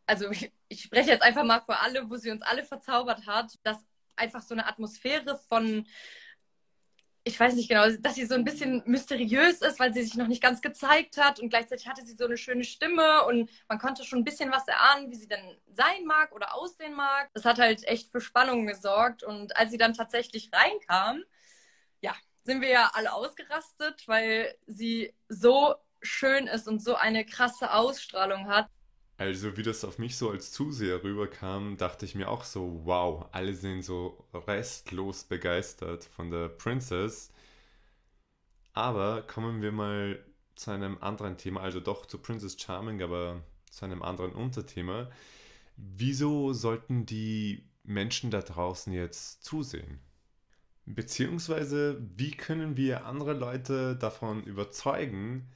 Also 0.05 0.29
ich, 0.31 0.51
ich 0.69 0.83
spreche 0.83 1.11
jetzt 1.11 1.23
einfach 1.23 1.43
mal 1.43 1.61
für 1.61 1.79
alle, 1.79 2.09
wo 2.09 2.15
sie 2.15 2.31
uns 2.31 2.41
alle 2.41 2.63
verzaubert 2.63 3.27
hat, 3.27 3.53
dass 3.63 3.77
einfach 4.15 4.41
so 4.41 4.53
eine 4.53 4.67
Atmosphäre 4.67 5.37
von 5.49 5.85
ich 7.27 7.39
weiß 7.39 7.55
nicht 7.55 7.67
genau, 7.67 7.89
dass 7.99 8.15
sie 8.15 8.25
so 8.25 8.35
ein 8.35 8.45
bisschen 8.45 8.81
mysteriös 8.85 9.61
ist, 9.61 9.79
weil 9.79 9.93
sie 9.93 10.01
sich 10.01 10.15
noch 10.15 10.27
nicht 10.27 10.41
ganz 10.41 10.61
gezeigt 10.61 11.17
hat 11.17 11.39
und 11.39 11.49
gleichzeitig 11.49 11.87
hatte 11.87 12.05
sie 12.05 12.15
so 12.15 12.25
eine 12.25 12.37
schöne 12.37 12.63
Stimme 12.63 13.25
und 13.25 13.49
man 13.67 13.79
konnte 13.79 14.05
schon 14.05 14.19
ein 14.19 14.23
bisschen 14.23 14.49
was 14.49 14.67
erahnen, 14.67 15.11
wie 15.11 15.15
sie 15.15 15.27
dann 15.27 15.57
sein 15.67 16.05
mag 16.05 16.31
oder 16.33 16.55
aussehen 16.55 16.93
mag. 16.93 17.29
Das 17.33 17.43
hat 17.43 17.59
halt 17.59 17.85
echt 17.85 18.09
für 18.09 18.21
Spannung 18.21 18.65
gesorgt 18.65 19.23
und 19.23 19.57
als 19.57 19.71
sie 19.71 19.77
dann 19.77 19.93
tatsächlich 19.93 20.49
reinkam, 20.53 21.23
ja, 22.01 22.15
sind 22.43 22.61
wir 22.61 22.69
ja 22.69 22.91
alle 22.93 23.11
ausgerastet, 23.11 24.07
weil 24.07 24.55
sie 24.65 25.13
so 25.27 25.75
schön 26.01 26.47
ist 26.47 26.67
und 26.67 26.81
so 26.81 26.95
eine 26.95 27.25
krasse 27.25 27.73
Ausstrahlung 27.73 28.47
hat. 28.47 28.69
Also 29.17 29.57
wie 29.57 29.63
das 29.63 29.83
auf 29.83 29.97
mich 29.97 30.15
so 30.15 30.29
als 30.29 30.51
Zuseher 30.51 31.03
rüberkam, 31.03 31.77
dachte 31.77 32.05
ich 32.05 32.13
mir 32.13 32.29
auch 32.29 32.43
so, 32.43 32.81
wow, 32.85 33.25
alle 33.31 33.55
sind 33.55 33.83
so 33.83 34.27
restlos 34.33 35.23
begeistert 35.23 36.03
von 36.05 36.29
der 36.29 36.49
Princess. 36.49 37.31
Aber 38.73 39.23
kommen 39.23 39.63
wir 39.63 39.71
mal 39.71 40.23
zu 40.55 40.69
einem 40.71 40.99
anderen 41.01 41.37
Thema, 41.37 41.61
also 41.61 41.79
doch 41.79 42.05
zu 42.05 42.19
Princess 42.19 42.57
Charming, 42.59 43.01
aber 43.01 43.41
zu 43.71 43.85
einem 43.85 44.03
anderen 44.03 44.33
Unterthema. 44.33 45.09
Wieso 45.77 46.53
sollten 46.53 47.05
die 47.07 47.63
Menschen 47.83 48.29
da 48.29 48.41
draußen 48.41 48.93
jetzt 48.93 49.43
zusehen? 49.43 49.99
Beziehungsweise, 50.85 52.01
wie 52.15 52.31
können 52.31 52.77
wir 52.77 53.05
andere 53.05 53.33
Leute 53.33 53.95
davon 53.95 54.43
überzeugen, 54.43 55.49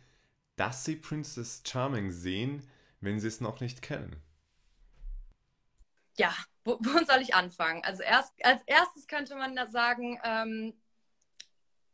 dass 0.56 0.84
sie 0.84 0.96
Princess 0.96 1.63
Charming 1.65 2.12
sehen, 2.12 2.63
wenn 3.01 3.20
sie 3.20 3.27
es 3.27 3.41
noch 3.41 3.60
nicht 3.60 3.81
kennen? 3.81 4.22
Ja, 6.17 6.34
wo, 6.63 6.77
wo 6.79 7.03
soll 7.05 7.22
ich 7.22 7.36
anfangen? 7.36 7.84
Also 7.84 8.03
erst, 8.03 8.34
als 8.43 8.62
erstes 8.65 9.08
könnte 9.08 9.36
man 9.36 9.55
da 9.55 9.67
sagen, 9.67 10.20
ähm, 10.24 10.74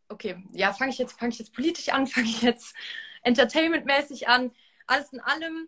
okay, 0.10 0.44
ja, 0.52 0.74
fange 0.74 0.92
ich 0.92 0.98
jetzt, 0.98 1.18
fange 1.18 1.32
ich 1.32 1.40
jetzt 1.40 1.54
politisch 1.54 1.90
an, 1.90 2.08
fange 2.08 2.28
ich 2.28 2.42
jetzt 2.42 2.76
entertainmentmäßig 3.24 4.28
an. 4.28 4.52
Alles 4.86 5.12
in 5.14 5.20
allem 5.20 5.68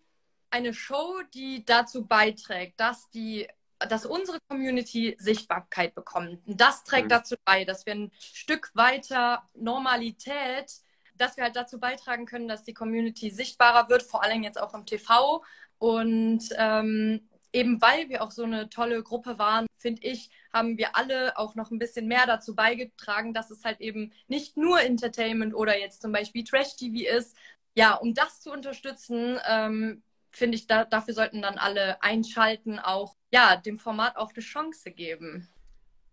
eine 0.50 0.74
Show, 0.74 1.22
die 1.34 1.66
dazu 1.66 2.06
beiträgt, 2.06 2.80
dass 2.80 3.10
die 3.10 3.48
dass 3.88 4.06
unsere 4.06 4.40
Community 4.50 5.16
Sichtbarkeit 5.20 5.96
bekommt. 5.96 6.46
Und 6.46 6.60
das 6.60 6.84
trägt 6.84 7.06
mhm. 7.06 7.10
dazu 7.10 7.36
bei, 7.46 7.64
dass 7.64 7.86
wir 7.86 7.94
ein 7.96 8.12
Stück 8.20 8.72
weiter 8.74 9.48
Normalität 9.56 10.82
dass 11.20 11.38
wir 11.38 11.44
halt 11.44 11.56
dazu 11.56 11.80
beitragen 11.80 12.26
können, 12.26 12.48
dass 12.48 12.64
die 12.64 12.74
Community 12.74 13.30
sichtbarer 13.30 13.90
wird, 13.90 14.04
vor 14.04 14.24
allem 14.24 14.44
jetzt 14.44 14.60
auch 14.60 14.74
im 14.74 14.86
TV. 14.86 15.44
Und 15.78 16.50
ähm, 16.58 17.30
eben 17.54 17.82
weil 17.82 18.10
wir 18.10 18.24
auch 18.24 18.32
so 18.32 18.44
eine 18.44 18.70
tolle 18.70 19.04
Gruppe 19.04 19.40
waren, 19.40 19.68
finde 19.76 20.04
ich, 20.04 20.30
haben 20.54 20.78
wir 20.78 20.96
alle 20.96 21.38
auch 21.38 21.56
noch 21.56 21.72
ein 21.72 21.80
bisschen 21.80 22.08
mehr 22.08 22.26
dazu 22.26 22.56
beigetragen, 22.56 23.34
dass 23.34 23.52
es 23.52 23.64
halt 23.64 23.82
eben 23.82 24.12
nicht 24.28 24.58
nur 24.58 24.82
Entertainment 24.82 25.54
oder 25.54 25.80
jetzt 25.80 26.02
zum 26.02 26.12
Beispiel 26.12 26.44
Trash-TV 26.44 27.10
ist. 27.18 27.36
Ja, 27.76 27.96
um 27.96 28.14
das 28.14 28.42
zu 28.42 28.52
unterstützen, 28.52 29.40
ähm, 29.48 30.04
finde 30.32 30.58
ich, 30.58 30.68
da, 30.68 30.86
dafür 30.86 31.14
sollten 31.14 31.42
dann 31.42 31.58
alle 31.58 32.02
einschalten, 32.04 32.80
auch 32.80 33.16
ja, 33.32 33.56
dem 33.56 33.78
Format 33.78 34.18
auch 34.18 34.32
eine 34.34 34.44
Chance 34.44 34.92
geben. 34.92 35.48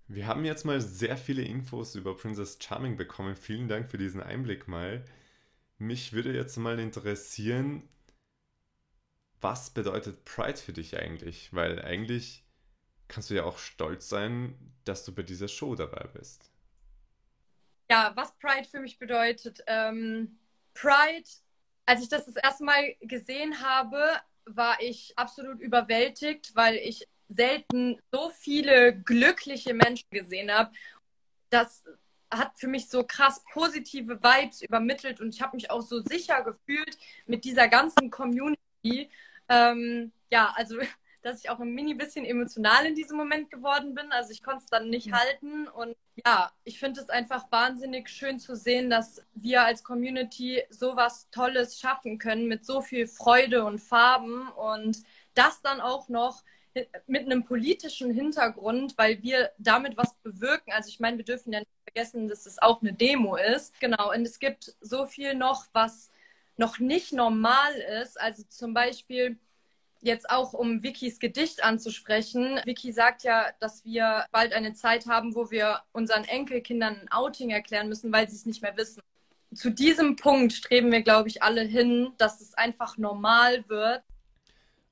Wir 0.09 0.27
haben 0.29 0.45
jetzt 0.45 0.65
mal 0.65 0.81
sehr 0.81 1.17
viele 1.17 1.43
Infos 1.43 1.97
über 1.97 2.17
Princess 2.17 2.59
Charming 2.61 2.97
bekommen. 2.97 3.35
Vielen 3.35 3.69
Dank 3.69 3.91
für 3.91 3.99
diesen 3.99 4.23
Einblick 4.23 4.69
mal. 4.69 5.05
Mich 5.79 6.13
würde 6.13 6.33
jetzt 6.33 6.57
mal 6.57 6.79
interessieren, 6.79 7.89
was 9.41 9.71
bedeutet 9.71 10.25
Pride 10.25 10.59
für 10.59 10.73
dich 10.73 10.97
eigentlich? 10.97 11.53
Weil 11.53 11.83
eigentlich 11.83 12.45
kannst 13.09 13.31
du 13.31 13.35
ja 13.35 13.45
auch 13.45 13.59
stolz 13.59 14.09
sein, 14.09 14.55
dass 14.85 15.05
du 15.05 15.15
bei 15.15 15.23
dieser 15.23 15.49
Show 15.49 15.75
dabei 15.75 16.07
bist. 16.15 16.51
Ja, 17.91 18.13
was 18.15 18.37
Pride 18.39 18.69
für 18.69 18.81
mich 18.81 18.99
bedeutet. 18.99 19.63
Ähm, 19.67 20.39
Pride, 20.75 21.29
als 21.85 22.03
ich 22.03 22.09
das 22.09 22.27
das 22.27 22.37
erste 22.37 22.65
Mal 22.65 22.95
gesehen 23.01 23.61
habe, 23.61 24.03
war 24.45 24.81
ich 24.81 25.13
absolut 25.17 25.61
überwältigt, 25.61 26.55
weil 26.55 26.77
ich 26.77 27.09
selten 27.28 27.99
so 28.12 28.30
viele 28.30 28.99
glückliche 29.00 29.75
Menschen 29.75 30.09
gesehen 30.11 30.50
habe. 30.50 30.73
Das 31.50 31.85
hat 32.30 32.59
für 32.59 32.68
mich 32.68 32.88
so 32.88 33.04
krass 33.04 33.42
positive 33.52 34.23
Vibes 34.23 34.62
übermittelt 34.62 35.21
und 35.21 35.35
ich 35.35 35.42
habe 35.42 35.56
mich 35.56 35.71
auch 35.71 35.83
so 35.83 36.00
sicher 36.00 36.42
gefühlt 36.42 36.97
mit 37.26 37.45
dieser 37.45 37.68
ganzen 37.68 38.11
Community. 38.11 39.11
Ähm, 39.49 40.12
ja, 40.30 40.52
also 40.56 40.76
dass 41.23 41.40
ich 41.42 41.50
auch 41.50 41.59
ein 41.59 41.75
mini 41.75 41.95
bisschen 41.95 42.25
emotional 42.25 42.87
in 42.87 42.95
diesem 42.95 43.16
Moment 43.16 43.50
geworden 43.50 43.97
bin. 43.97 44.12
Also 44.12 44.30
ich 44.30 44.45
konnte 44.45 44.61
es 44.62 44.71
dann 44.71 44.88
nicht 44.88 45.09
mhm. 45.09 45.14
halten. 45.14 45.68
Und 45.68 45.97
ja, 46.25 46.52
ich 46.62 46.78
finde 46.78 47.00
es 47.00 47.09
einfach 47.09 47.50
wahnsinnig 47.50 48.09
schön 48.09 48.38
zu 48.38 48.54
sehen, 48.54 48.90
dass 48.90 49.26
wir 49.35 49.64
als 49.64 49.83
Community 49.83 50.62
sowas 50.71 51.28
Tolles 51.33 51.80
schaffen 51.80 52.18
können 52.18 52.47
mit 52.47 52.64
so 52.64 52.80
viel 52.80 53.09
Freude 53.09 53.64
und 53.64 53.80
Farben 53.80 54.49
und 54.50 55.02
das 55.35 55.61
dann 55.62 55.80
auch 55.80 56.09
noch 56.09 56.45
mit 57.06 57.25
einem 57.25 57.45
politischen 57.45 58.12
Hintergrund, 58.12 58.95
weil 58.97 59.23
wir 59.23 59.50
damit 59.59 59.97
was 59.97 60.14
bewirken. 60.23 60.73
Also 60.73 60.88
ich 60.88 61.00
meine, 61.00 61.16
wir 61.16 61.25
dürfen 61.25 61.52
ja 61.52 61.61
nicht 61.61 61.71
vergessen, 61.85 62.28
dass 62.28 62.47
es 62.47 62.61
auch 62.61 62.83
eine 62.83 62.92
Demo 62.92 63.37
ist. 63.37 63.78
Genau, 63.80 64.12
und 64.12 64.23
es 64.23 64.38
gibt 64.38 64.75
so 64.80 65.06
viel 65.06 65.35
noch, 65.35 65.66
was 65.73 66.11
noch 66.56 66.78
nicht 66.78 67.12
normal 67.12 67.73
ist. 68.02 68.21
Also 68.21 68.42
zum 68.49 68.75
Beispiel 68.75 69.38
jetzt 70.00 70.30
auch, 70.30 70.52
um 70.52 70.83
Vickys 70.83 71.18
Gedicht 71.18 71.64
anzusprechen. 71.64 72.61
Vicky 72.64 72.92
sagt 72.92 73.25
ja, 73.25 73.47
dass 73.61 73.85
wir 73.85 74.25
bald 74.30 74.52
eine 74.52 74.75
Zeit 74.75 75.06
haben, 75.06 75.35
wo 75.35 75.50
wir 75.50 75.80
unseren 75.92 76.25
Enkelkindern 76.25 77.00
ein 77.00 77.11
Outing 77.11 77.50
erklären 77.50 77.88
müssen, 77.88 78.12
weil 78.12 78.28
sie 78.28 78.37
es 78.37 78.47
nicht 78.47 78.62
mehr 78.62 78.76
wissen. 78.76 79.02
Zu 79.54 79.71
diesem 79.71 80.16
Punkt 80.16 80.52
streben 80.52 80.92
wir, 80.92 81.02
glaube 81.02 81.28
ich, 81.28 81.42
alle 81.42 81.62
hin, 81.62 82.12
dass 82.18 82.40
es 82.40 82.54
einfach 82.54 82.99
normal 82.99 83.64
wird, 83.68 84.02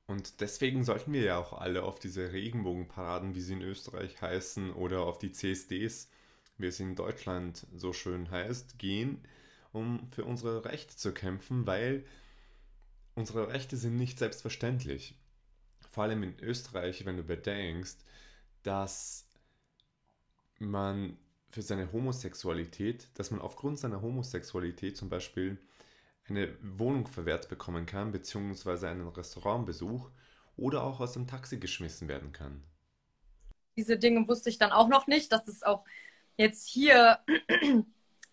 und 0.07 0.41
deswegen 0.41 0.85
sollten 0.85 1.13
wir 1.13 1.23
ja 1.23 1.39
auch 1.39 1.55
alle 1.55 1.83
auf 1.83 1.99
diese 1.99 2.33
Regenbogenparaden, 2.33 3.35
wie 3.35 3.41
sie 3.41 3.55
in 3.55 3.63
Österreich 3.63 4.21
heißen, 4.21 4.73
oder 4.73 5.01
auf 5.01 5.19
die 5.19 5.33
CSDs, 5.33 6.11
wie 6.59 6.67
es 6.67 6.81
in 6.81 6.95
Deutschland 6.95 7.67
so 7.75 7.93
schön 7.93 8.31
heißt, 8.31 8.79
gehen, 8.79 9.25
um 9.73 10.09
für 10.13 10.25
unsere 10.25 10.65
Rechte 10.65 10.97
zu 10.97 11.13
kämpfen, 11.13 11.67
weil 11.67 12.05
unsere 13.15 13.49
Rechte 13.49 13.77
sind 13.77 13.97
nicht 13.97 14.19
selbstverständlich. 14.19 15.15
Vor 15.91 16.05
allem 16.05 16.23
in 16.23 16.39
Österreich, 16.41 17.07
wenn 17.07 17.17
du 17.17 17.23
bedenkst, 17.23 18.05
dass 18.63 19.27
man 20.59 21.17
für 21.51 21.63
seine 21.63 21.93
Homosexualität, 21.93 23.09
dass 23.15 23.31
man 23.31 23.41
aufgrund 23.41 23.79
seiner 23.79 24.03
Homosexualität 24.03 24.97
zum 24.97 25.09
Beispiel 25.09 25.59
eine 26.29 26.57
Wohnung 26.63 27.07
verwehrt 27.07 27.49
bekommen 27.49 27.87
kann, 27.87 28.13
beziehungsweise 28.13 28.89
einen 28.89 29.09
Restaurantbesuch 29.09 30.11
oder 30.57 30.83
auch 30.83 31.01
aus 31.01 31.13
dem 31.13 31.27
Taxi 31.27 31.59
geschmissen 31.59 32.09
werden 32.09 32.33
kann. 32.33 32.63
Diese 33.77 33.99
Dinge 33.99 34.27
wusste 34.29 34.51
ich 34.51 34.59
dann 34.59 34.73
auch 34.73 34.89
noch 34.89 35.07
nicht, 35.07 35.33
dass 35.33 35.49
es 35.49 35.63
auch 35.63 35.85
jetzt 36.37 36.69
hier 36.69 37.19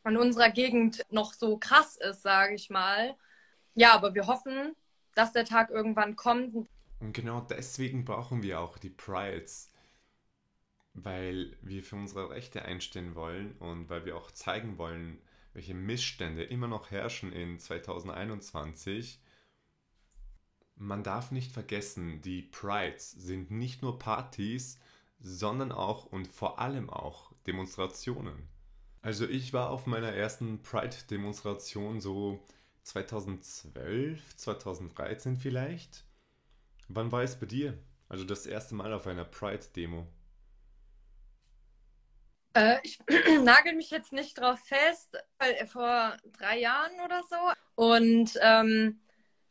in 0.06 0.18
unserer 0.18 0.50
Gegend 0.50 1.06
noch 1.10 1.34
so 1.34 1.58
krass 1.58 1.98
ist, 1.98 2.22
sage 2.22 2.56
ich 2.56 2.70
mal. 2.70 3.16
Ja, 3.76 3.94
aber 3.94 4.14
wir 4.14 4.28
hoffen, 4.28 4.76
dass 5.16 5.34
der 5.34 5.46
Tag 5.46 5.70
irgendwann 5.70 6.16
kommt. 6.16 6.68
Und 7.00 7.14
genau 7.14 7.42
deswegen 7.42 8.06
brauchen 8.06 8.44
wir 8.44 8.60
auch 8.60 8.78
die 8.78 8.90
Prides, 8.90 9.72
weil 10.94 11.58
wir 11.62 11.84
für 11.84 11.96
unsere 11.96 12.30
Rechte 12.30 12.64
einstehen 12.64 13.16
wollen 13.16 13.56
und 13.58 13.90
weil 13.90 14.06
wir 14.06 14.16
auch 14.16 14.32
zeigen 14.32 14.78
wollen, 14.78 15.20
welche 15.54 15.74
Missstände 15.74 16.44
immer 16.44 16.68
noch 16.68 16.92
herrschen 16.92 17.34
in 17.34 17.60
2021. 17.60 19.22
Man 20.76 21.04
darf 21.04 21.32
nicht 21.32 21.52
vergessen, 21.52 22.22
die 22.22 22.42
Prides 22.42 23.12
sind 23.12 23.52
nicht 23.52 23.82
nur 23.82 24.00
Partys, 24.00 24.80
sondern 25.20 25.72
auch 25.72 26.06
und 26.06 26.28
vor 26.28 26.60
allem 26.60 26.90
auch 26.90 27.34
Demonstrationen. 27.46 28.48
Also 29.02 29.28
ich 29.28 29.54
war 29.54 29.70
auf 29.70 29.88
meiner 29.88 30.12
ersten 30.12 30.62
Pride-Demonstration 30.62 32.02
so 32.02 32.44
2012, 32.84 34.36
2013 34.36 35.38
vielleicht. 35.38 36.06
Wann 36.88 37.12
war 37.12 37.24
es 37.24 37.40
bei 37.40 37.46
dir? 37.46 37.78
Also 38.10 38.26
das 38.26 38.46
erste 38.46 38.76
Mal 38.76 38.94
auf 38.94 39.08
einer 39.08 39.26
Pride-Demo. 39.26 40.08
Äh, 42.54 42.78
ich 42.84 43.00
nagel 43.44 43.76
mich 43.76 43.90
jetzt 43.90 44.12
nicht 44.12 44.40
drauf 44.40 44.60
fest, 44.60 45.18
weil 45.38 45.66
vor 45.68 46.18
drei 46.38 46.60
Jahren 46.60 47.00
oder 47.04 47.22
so. 47.30 47.36
Und 47.76 48.38
ähm, 48.42 49.00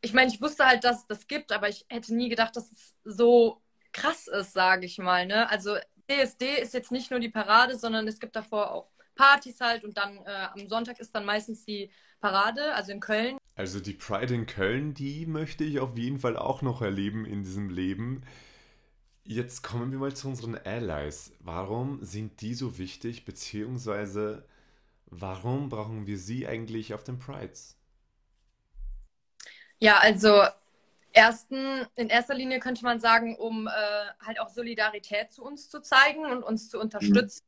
ich 0.00 0.12
meine, 0.12 0.30
ich 0.32 0.40
wusste 0.40 0.66
halt, 0.66 0.84
dass 0.84 1.00
es 1.00 1.06
das 1.06 1.26
gibt, 1.26 1.52
aber 1.52 1.68
ich 1.68 1.84
hätte 1.88 2.14
nie 2.14 2.28
gedacht, 2.28 2.56
dass 2.56 2.70
es 2.72 2.94
so 3.04 3.60
krass 3.92 4.28
ist, 4.28 4.52
sage 4.52 4.86
ich 4.86 4.98
mal. 4.98 5.26
Ne? 5.26 5.48
Also 5.48 5.76
DSD 6.10 6.60
ist 6.60 6.74
jetzt 6.74 6.92
nicht 6.92 7.10
nur 7.10 7.20
die 7.20 7.28
Parade, 7.28 7.78
sondern 7.78 8.06
es 8.08 8.20
gibt 8.20 8.36
davor 8.36 8.72
auch 8.72 8.90
Partys 9.14 9.60
halt 9.60 9.84
und 9.84 9.96
dann 9.96 10.16
äh, 10.24 10.48
am 10.54 10.66
Sonntag 10.66 10.98
ist 10.98 11.14
dann 11.14 11.24
meistens 11.24 11.64
die 11.64 11.90
Parade, 12.20 12.74
also 12.74 12.92
in 12.92 13.00
Köln. 13.00 13.38
Also 13.54 13.80
die 13.80 13.92
Pride 13.92 14.34
in 14.34 14.46
Köln, 14.46 14.94
die 14.94 15.26
möchte 15.26 15.64
ich 15.64 15.80
auf 15.80 15.96
jeden 15.96 16.18
Fall 16.18 16.36
auch 16.36 16.62
noch 16.62 16.80
erleben 16.80 17.26
in 17.26 17.42
diesem 17.42 17.68
Leben. 17.68 18.22
Jetzt 19.24 19.62
kommen 19.62 19.92
wir 19.92 19.98
mal 19.98 20.14
zu 20.14 20.28
unseren 20.28 20.56
Allies. 20.56 21.32
Warum 21.40 22.04
sind 22.04 22.40
die 22.42 22.54
so 22.54 22.78
wichtig, 22.78 23.24
beziehungsweise 23.24 24.44
warum 25.06 25.68
brauchen 25.68 26.06
wir 26.06 26.18
sie 26.18 26.46
eigentlich 26.46 26.94
auf 26.94 27.04
den 27.04 27.18
Prides? 27.18 27.76
Ja, 29.78 29.98
also 29.98 30.42
ersten, 31.12 31.86
in 31.96 32.08
erster 32.08 32.34
Linie 32.34 32.60
könnte 32.60 32.84
man 32.84 33.00
sagen, 33.00 33.36
um 33.36 33.66
äh, 33.66 33.70
halt 34.24 34.40
auch 34.40 34.48
Solidarität 34.48 35.32
zu 35.32 35.44
uns 35.44 35.68
zu 35.68 35.80
zeigen 35.80 36.26
und 36.26 36.42
uns 36.42 36.68
zu 36.68 36.78
unterstützen. 36.78 37.44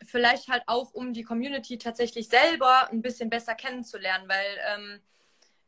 Mhm. 0.00 0.06
Vielleicht 0.06 0.48
halt 0.48 0.62
auch, 0.66 0.92
um 0.94 1.12
die 1.12 1.22
Community 1.24 1.78
tatsächlich 1.78 2.28
selber 2.28 2.88
ein 2.90 3.02
bisschen 3.02 3.30
besser 3.30 3.54
kennenzulernen, 3.54 4.28
weil 4.28 4.58
ähm, 4.74 5.00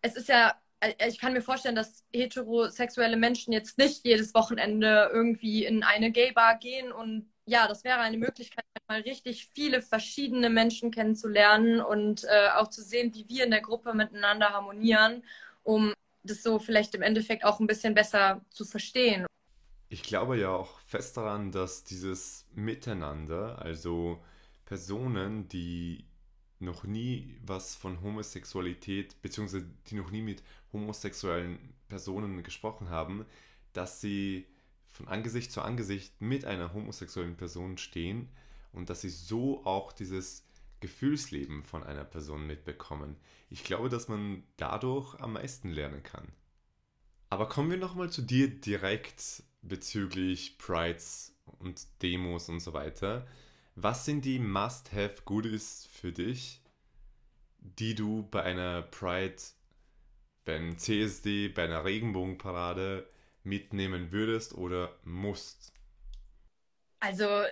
es 0.03 0.17
ist 0.17 0.29
ja, 0.29 0.61
ich 1.07 1.19
kann 1.19 1.33
mir 1.33 1.43
vorstellen, 1.43 1.77
dass 1.77 2.05
heterosexuelle 2.13 3.17
Menschen 3.17 3.53
jetzt 3.53 3.79
nicht 3.79 4.05
jedes 4.05 4.35
Wochenende 4.35 5.11
irgendwie 5.13 5.65
in 5.65 5.83
eine 5.83 6.11
Gay-Bar 6.11 6.59
gehen 6.59 6.93
und 6.93 7.31
ja, 7.45 7.67
das 7.67 7.85
wäre 7.85 7.99
eine 7.99 8.19
Möglichkeit, 8.19 8.65
mal 8.89 9.01
richtig 9.01 9.49
viele 9.55 9.83
verschiedene 9.83 10.51
Menschen 10.51 10.91
kennenzulernen 10.91 11.81
und 11.81 12.25
äh, 12.25 12.49
auch 12.57 12.69
zu 12.69 12.83
sehen, 12.83 13.15
wie 13.15 13.29
wir 13.29 13.45
in 13.45 13.51
der 13.51 13.61
Gruppe 13.61 13.95
miteinander 13.95 14.51
harmonieren, 14.51 15.25
um 15.63 15.95
das 16.23 16.43
so 16.43 16.59
vielleicht 16.59 16.95
im 16.95 17.03
Endeffekt 17.03 17.45
auch 17.45 17.59
ein 17.59 17.67
bisschen 17.67 17.95
besser 17.95 18.41
zu 18.51 18.65
verstehen. 18.65 19.27
Ich 19.89 20.03
glaube 20.03 20.39
ja 20.39 20.51
auch 20.51 20.79
fest 20.81 21.17
daran, 21.17 21.53
dass 21.53 21.85
dieses 21.85 22.47
Miteinander, 22.55 23.61
also 23.61 24.23
Personen, 24.65 25.49
die 25.49 26.07
noch 26.63 26.85
nie 26.85 27.37
was 27.45 27.75
von 27.75 28.01
Homosexualität, 28.03 29.21
beziehungsweise 29.23 29.67
die 29.89 29.95
noch 29.95 30.11
nie 30.11 30.23
mit 30.23 30.43
homosexuellen 30.73 31.59
Personen 31.89 32.43
gesprochen 32.43 32.91
haben, 32.91 33.27
dass 33.73 34.01
sie 34.01 34.47
von 34.91 35.09
Angesicht 35.09 35.53
zu 35.53 35.63
Angesicht 35.63 36.21
mit 36.21 36.45
einer 36.45 36.75
homosexuellen 36.75 37.37
Person 37.37 37.79
stehen 37.79 38.29
und 38.73 38.91
dass 38.91 39.03
sie 39.03 39.11
so 39.11 39.65
auch 39.65 39.93
dieses 39.93 40.47
Gefühlsleben 40.81 41.63
von 41.65 41.83
einer 41.85 42.05
Person 42.05 42.47
mitbekommen. 42.47 43.17
Ich 43.51 43.65
glaube, 43.65 43.89
dass 43.89 44.09
man 44.09 44.43
dadurch 44.57 45.15
am 45.21 45.35
meisten 45.35 45.71
lernen 45.71 46.03
kann. 46.03 46.27
Aber 47.31 47.49
kommen 47.49 47.71
wir 47.71 47.79
nochmal 47.79 48.11
zu 48.11 48.21
dir 48.21 48.49
direkt 48.49 49.43
bezüglich 49.63 50.59
Prides 50.59 51.35
und 51.59 51.87
Demos 52.03 52.49
und 52.49 52.61
so 52.61 52.73
weiter. 52.73 53.27
Was 53.75 54.05
sind 54.05 54.25
die 54.27 54.39
Must-Have-Goodies 54.39 55.89
für 55.91 56.13
dich, 56.13 56.61
die 57.59 57.95
du 57.95 58.29
bei 58.31 58.43
einer 58.43 58.83
Pride, 58.83 59.37
beim 60.45 60.77
CSD, 60.77 61.49
bei 61.49 61.65
einer 61.65 61.85
Regenbogenparade 61.85 63.09
mitnehmen 63.45 64.13
würdest 64.13 64.55
oder 64.55 64.95
musst? 65.05 65.73
Also 67.01 67.45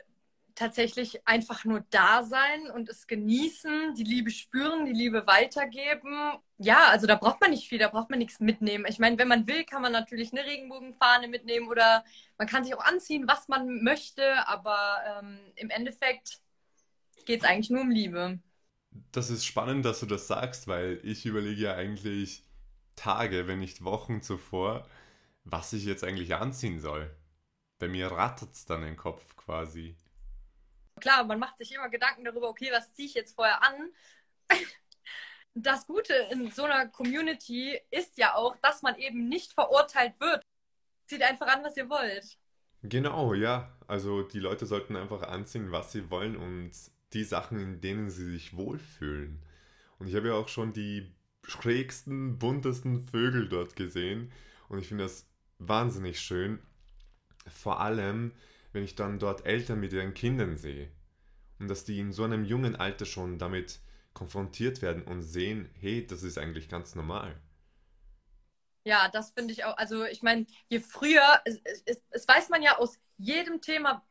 tatsächlich 0.54 1.26
einfach 1.26 1.64
nur 1.64 1.84
da 1.88 2.22
sein 2.22 2.70
und 2.70 2.90
es 2.90 3.06
genießen, 3.06 3.94
die 3.94 4.04
Liebe 4.04 4.30
spüren, 4.30 4.84
die 4.84 4.92
Liebe 4.92 5.26
weitergeben. 5.26 6.34
Ja, 6.62 6.88
also 6.88 7.06
da 7.06 7.14
braucht 7.14 7.40
man 7.40 7.50
nicht 7.50 7.68
viel, 7.68 7.78
da 7.78 7.88
braucht 7.88 8.10
man 8.10 8.18
nichts 8.18 8.38
mitnehmen. 8.38 8.84
Ich 8.86 8.98
meine, 8.98 9.16
wenn 9.16 9.28
man 9.28 9.46
will, 9.46 9.64
kann 9.64 9.80
man 9.80 9.92
natürlich 9.92 10.32
eine 10.32 10.44
Regenbogenfahne 10.44 11.26
mitnehmen 11.26 11.68
oder 11.68 12.04
man 12.36 12.46
kann 12.46 12.64
sich 12.64 12.74
auch 12.74 12.84
anziehen, 12.84 13.26
was 13.26 13.48
man 13.48 13.82
möchte, 13.82 14.46
aber 14.46 15.00
ähm, 15.06 15.38
im 15.56 15.70
Endeffekt 15.70 16.40
geht 17.24 17.42
es 17.42 17.48
eigentlich 17.48 17.70
nur 17.70 17.80
um 17.80 17.90
Liebe. 17.90 18.40
Das 19.12 19.30
ist 19.30 19.46
spannend, 19.46 19.84
dass 19.86 20.00
du 20.00 20.06
das 20.06 20.26
sagst, 20.26 20.68
weil 20.68 21.00
ich 21.02 21.24
überlege 21.24 21.62
ja 21.62 21.74
eigentlich 21.74 22.42
Tage, 22.94 23.46
wenn 23.46 23.60
nicht 23.60 23.84
Wochen 23.84 24.20
zuvor, 24.20 24.86
was 25.44 25.72
ich 25.72 25.86
jetzt 25.86 26.04
eigentlich 26.04 26.34
anziehen 26.34 26.80
soll. 26.80 27.10
Bei 27.78 27.88
mir 27.88 28.08
rattert 28.12 28.52
es 28.52 28.66
dann 28.66 28.82
im 28.82 28.96
Kopf 28.96 29.36
quasi 29.36 29.96
klar, 31.00 31.24
man 31.24 31.38
macht 31.38 31.58
sich 31.58 31.72
immer 31.72 31.88
Gedanken 31.88 32.24
darüber, 32.24 32.48
okay, 32.48 32.70
was 32.72 32.92
ziehe 32.94 33.08
ich 33.08 33.14
jetzt 33.14 33.34
vorher 33.34 33.62
an? 33.62 33.92
Das 35.54 35.86
Gute 35.86 36.14
in 36.30 36.50
so 36.50 36.64
einer 36.64 36.86
Community 36.86 37.78
ist 37.90 38.16
ja 38.18 38.34
auch, 38.34 38.56
dass 38.62 38.82
man 38.82 38.96
eben 38.98 39.28
nicht 39.28 39.52
verurteilt 39.52 40.14
wird. 40.20 40.44
Zieht 41.06 41.22
einfach 41.22 41.48
an, 41.48 41.64
was 41.64 41.76
ihr 41.76 41.90
wollt. 41.90 42.38
Genau, 42.82 43.34
ja. 43.34 43.76
Also 43.86 44.22
die 44.22 44.38
Leute 44.38 44.66
sollten 44.66 44.96
einfach 44.96 45.22
anziehen, 45.22 45.72
was 45.72 45.92
sie 45.92 46.10
wollen 46.10 46.36
und 46.36 46.70
die 47.12 47.24
Sachen, 47.24 47.58
in 47.58 47.80
denen 47.80 48.10
sie 48.10 48.30
sich 48.30 48.56
wohlfühlen. 48.56 49.42
Und 49.98 50.06
ich 50.06 50.14
habe 50.14 50.28
ja 50.28 50.34
auch 50.34 50.48
schon 50.48 50.72
die 50.72 51.12
schrägsten, 51.42 52.38
buntesten 52.38 53.04
Vögel 53.04 53.48
dort 53.48 53.74
gesehen 53.76 54.32
und 54.68 54.78
ich 54.78 54.88
finde 54.88 55.04
das 55.04 55.26
wahnsinnig 55.58 56.20
schön. 56.20 56.60
Vor 57.46 57.80
allem, 57.80 58.32
wenn 58.72 58.84
ich 58.84 58.94
dann 58.94 59.18
dort 59.18 59.44
Eltern 59.44 59.80
mit 59.80 59.92
ihren 59.92 60.14
Kindern 60.14 60.56
sehe. 60.56 60.90
Und 61.58 61.68
dass 61.68 61.84
die 61.84 61.98
in 61.98 62.12
so 62.12 62.24
einem 62.24 62.44
jungen 62.44 62.76
Alter 62.76 63.04
schon 63.04 63.38
damit 63.38 63.80
konfrontiert 64.20 64.82
werden 64.82 65.02
und 65.02 65.22
sehen, 65.22 65.70
hey, 65.80 66.06
das 66.06 66.22
ist 66.22 66.36
eigentlich 66.36 66.68
ganz 66.68 66.94
normal. 66.94 67.40
Ja, 68.84 69.08
das 69.08 69.30
finde 69.30 69.54
ich 69.54 69.64
auch. 69.64 69.78
Also 69.78 70.04
ich 70.04 70.22
meine, 70.22 70.44
je 70.68 70.80
früher, 70.80 71.40
es, 71.46 71.58
es, 71.86 72.02
es, 72.10 72.28
weiß 72.28 72.50
man 72.50 72.60
ja 72.60 72.76
aus 72.76 72.98
jedem 73.16 73.62
Thema, 73.62 74.04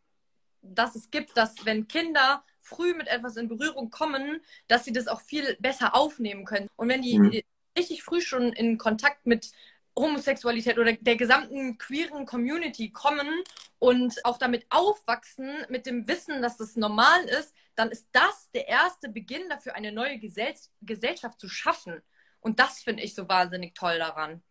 das 0.63 0.95
es 0.95 1.11
gibt, 1.11 1.37
dass 1.37 1.63
wenn 1.63 1.87
Kinder 1.87 2.43
früh 2.59 2.95
mit 2.95 3.07
etwas 3.07 3.37
in 3.37 3.49
Berührung 3.49 3.91
kommen, 3.91 4.41
dass 4.67 4.83
sie 4.83 4.93
das 4.93 5.07
auch 5.07 5.21
viel 5.21 5.55
besser 5.59 5.95
aufnehmen 5.95 6.43
können. 6.43 6.69
Und 6.75 6.89
wenn 6.89 7.03
die 7.03 7.19
mhm. 7.19 7.41
richtig 7.77 8.01
früh 8.01 8.21
schon 8.21 8.51
in 8.53 8.79
Kontakt 8.79 9.27
mit 9.27 9.51
Homosexualität 9.95 10.79
oder 10.79 10.93
der 10.93 11.17
gesamten 11.17 11.77
queeren 11.77 12.25
Community 12.25 12.89
kommen 12.89 13.43
und 13.79 14.23
auch 14.25 14.37
damit 14.37 14.65
aufwachsen, 14.69 15.65
mit 15.69 15.85
dem 15.85 16.07
Wissen, 16.07 16.41
dass 16.41 16.57
das 16.57 16.75
normal 16.75 17.23
ist, 17.25 17.55
dann 17.75 17.89
ist 17.89 18.09
das 18.11 18.51
der 18.53 18.67
erste 18.67 19.09
Beginn 19.09 19.47
dafür, 19.49 19.75
eine 19.75 19.91
neue 19.91 20.19
Gesell 20.19 20.53
Gesellschaft 20.81 21.39
zu 21.39 21.47
schaffen. 21.49 22.01
Und 22.41 22.59
das 22.59 22.79
finde 22.79 23.03
ich 23.03 23.15
so 23.15 23.27
wahnsinnig 23.27 23.73
toll 23.73 23.97
daran. 23.97 24.41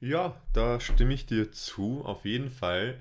Ja, 0.00 0.40
da 0.52 0.80
stimme 0.80 1.14
ich 1.14 1.26
dir 1.26 1.50
zu, 1.52 2.02
auf 2.04 2.24
jeden 2.24 2.50
Fall. 2.50 3.00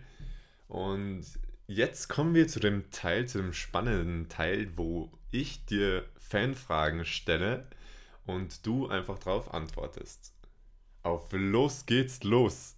Und 0.67 1.25
jetzt 1.67 2.07
kommen 2.07 2.33
wir 2.33 2.47
zu 2.47 2.59
dem 2.59 2.89
Teil, 2.91 3.27
zu 3.27 3.39
dem 3.39 3.53
spannenden 3.53 4.29
Teil, 4.29 4.71
wo 4.77 5.11
ich 5.31 5.65
dir 5.65 6.05
Fanfragen 6.17 7.05
stelle 7.05 7.67
und 8.25 8.65
du 8.65 8.87
einfach 8.87 9.19
darauf 9.19 9.53
antwortest. 9.53 10.33
Auf 11.03 11.31
los 11.31 11.85
geht's 11.85 12.23
los. 12.23 12.77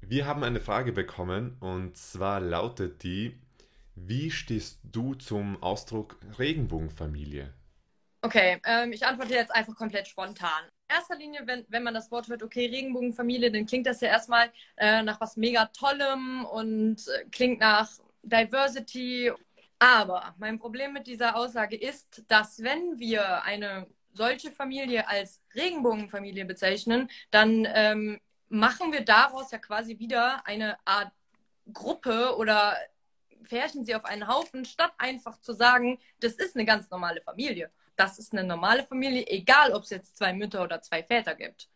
Wir 0.00 0.26
haben 0.26 0.42
eine 0.42 0.60
Frage 0.60 0.92
bekommen 0.92 1.56
und 1.60 1.96
zwar 1.96 2.40
lautet 2.40 3.02
die, 3.02 3.38
wie 3.94 4.30
stehst 4.30 4.80
du 4.82 5.14
zum 5.14 5.62
Ausdruck 5.62 6.18
Regenbogenfamilie? 6.38 7.52
Okay, 8.22 8.60
ähm, 8.64 8.92
ich 8.92 9.06
antworte 9.06 9.34
jetzt 9.34 9.54
einfach 9.54 9.74
komplett 9.76 10.08
spontan. 10.08 10.64
In 10.88 10.96
erster 10.96 11.16
Linie, 11.16 11.42
wenn, 11.46 11.64
wenn 11.68 11.82
man 11.82 11.94
das 11.94 12.10
Wort 12.10 12.28
hört, 12.28 12.42
okay, 12.42 12.66
Regenbogenfamilie, 12.66 13.50
dann 13.50 13.66
klingt 13.66 13.86
das 13.86 14.00
ja 14.00 14.08
erstmal 14.08 14.50
äh, 14.76 15.02
nach 15.02 15.20
was 15.20 15.36
mega 15.36 15.66
Tollem 15.66 16.44
und 16.44 17.06
äh, 17.08 17.24
klingt 17.30 17.60
nach 17.60 17.90
Diversity. 18.22 19.32
Aber 19.78 20.34
mein 20.38 20.58
Problem 20.58 20.92
mit 20.92 21.06
dieser 21.06 21.36
Aussage 21.36 21.76
ist, 21.76 22.24
dass 22.28 22.62
wenn 22.62 22.98
wir 22.98 23.42
eine 23.44 23.86
solche 24.12 24.50
Familie 24.50 25.08
als 25.08 25.42
Regenbogenfamilie 25.54 26.44
bezeichnen, 26.44 27.08
dann 27.30 27.66
ähm, 27.72 28.20
machen 28.50 28.92
wir 28.92 29.04
daraus 29.04 29.50
ja 29.52 29.58
quasi 29.58 29.98
wieder 29.98 30.46
eine 30.46 30.78
Art 30.86 31.12
Gruppe 31.72 32.36
oder 32.36 32.76
färchen 33.42 33.84
sie 33.84 33.94
auf 33.94 34.04
einen 34.04 34.28
Haufen, 34.28 34.64
statt 34.64 34.92
einfach 34.98 35.40
zu 35.40 35.54
sagen, 35.54 35.98
das 36.20 36.34
ist 36.34 36.56
eine 36.56 36.64
ganz 36.66 36.90
normale 36.90 37.22
Familie. 37.22 37.70
das 37.96 38.18
ist 38.18 38.32
eine 38.32 38.44
normale 38.44 38.84
Familie, 38.84 39.26
egal 39.28 39.72
ob 39.74 39.84
es 39.84 39.90
jetzt 39.90 40.16
zwei 40.16 40.32
Mütter 40.32 40.62
oder 40.64 40.80
zwei 40.82 41.02
Väter 41.04 41.34
gibt. 41.34 41.68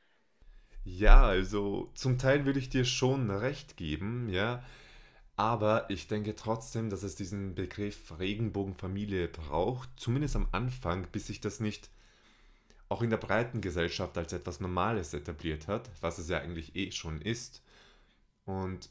Ja, 0.85 1.25
also 1.25 1.91
zum 1.95 2.19
Teil 2.19 2.45
würde 2.45 2.59
ich 2.59 2.69
dir 2.69 2.85
schon 2.85 3.31
recht 3.31 3.77
geben, 3.77 4.29
ja. 4.29 4.63
Aber 5.37 5.91
ich 5.91 6.09
denke 6.09 6.37
trotzdem, 6.37 6.91
dass 6.91 7.03
es 7.05 7.17
diesen 7.17 7.55
Begriff 7.55 8.19
Regenbogenfamilie 8.19 9.29
braucht, 9.29 9.91
zumindest 9.97 10.37
am 10.37 10.49
Anfang, 10.53 11.09
bis 11.13 11.27
sich 11.29 11.41
das 11.41 11.61
nicht 11.61 11.91
auch 12.95 13.03
in 13.03 13.11
der 13.11 13.17
breiten 13.17 13.61
Gesellschaft 13.61 14.17
als 14.17 14.33
etwas 14.33 14.61
Normales 14.61 15.15
etabliert 15.15 15.67
hat, 15.67 15.91
was 16.01 16.19
es 16.19 16.29
ja 16.29 16.39
eigentlich 16.39 16.77
eh 16.77 16.93
schon 16.93 17.21
ist. 17.21 17.61
Und 18.45 18.89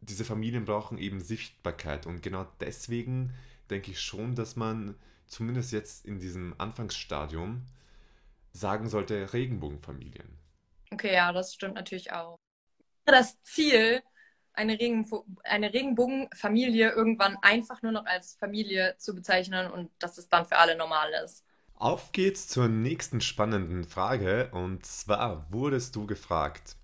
diese 0.00 0.24
Familien 0.24 0.64
brauchen 0.64 0.96
eben 0.96 1.20
Sichtbarkeit. 1.20 2.06
Und 2.06 2.22
genau 2.22 2.46
deswegen 2.60 3.34
denke 3.68 3.90
ich 3.90 4.00
schon, 4.00 4.34
dass 4.34 4.56
man 4.56 4.94
zumindest 5.26 5.72
jetzt 5.72 6.06
in 6.06 6.20
diesem 6.20 6.54
Anfangsstadium 6.56 7.66
sagen 8.52 8.88
sollte 8.88 9.34
Regenbogenfamilien. 9.34 10.38
Okay, 10.90 11.12
ja, 11.12 11.30
das 11.30 11.52
stimmt 11.52 11.74
natürlich 11.74 12.12
auch. 12.12 12.38
Das 13.04 13.38
Ziel, 13.42 14.02
eine, 14.54 14.80
Regen 14.80 15.06
eine 15.42 15.74
Regenbogenfamilie 15.74 16.92
irgendwann 16.92 17.36
einfach 17.42 17.82
nur 17.82 17.92
noch 17.92 18.06
als 18.06 18.36
Familie 18.36 18.94
zu 18.96 19.14
bezeichnen 19.14 19.70
und 19.70 19.90
dass 19.98 20.16
es 20.16 20.30
dann 20.30 20.46
für 20.46 20.56
alle 20.56 20.78
normal 20.78 21.12
ist. 21.22 21.44
Auf 21.76 22.10
geht's 22.10 22.48
zur 22.48 22.66
nächsten 22.66 23.20
spannenden 23.20 23.84
Frage 23.84 24.50
und 24.50 24.84
zwar 24.86 25.52
wurdest 25.52 25.94
du 25.94 26.04
gefragt, 26.06 26.76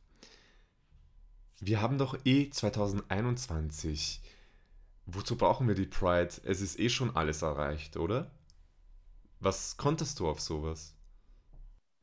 wir 1.61 1.81
haben 1.81 1.99
doch 1.99 2.19
eh 2.25 2.51
2021. 2.51 4.21
Wozu 5.07 5.37
brauchen 5.37 5.69
wir 5.69 5.75
die 5.75 5.87
Pride? 5.87 6.35
Es 6.45 6.61
ist 6.61 6.79
eh 6.81 6.89
schon 6.91 7.17
alles 7.17 7.43
erreicht, 7.43 7.97
oder? 7.97 8.31
Was 9.41 9.77
konntest 9.77 10.21
du 10.21 10.29
auf 10.29 10.41
sowas? 10.41 10.95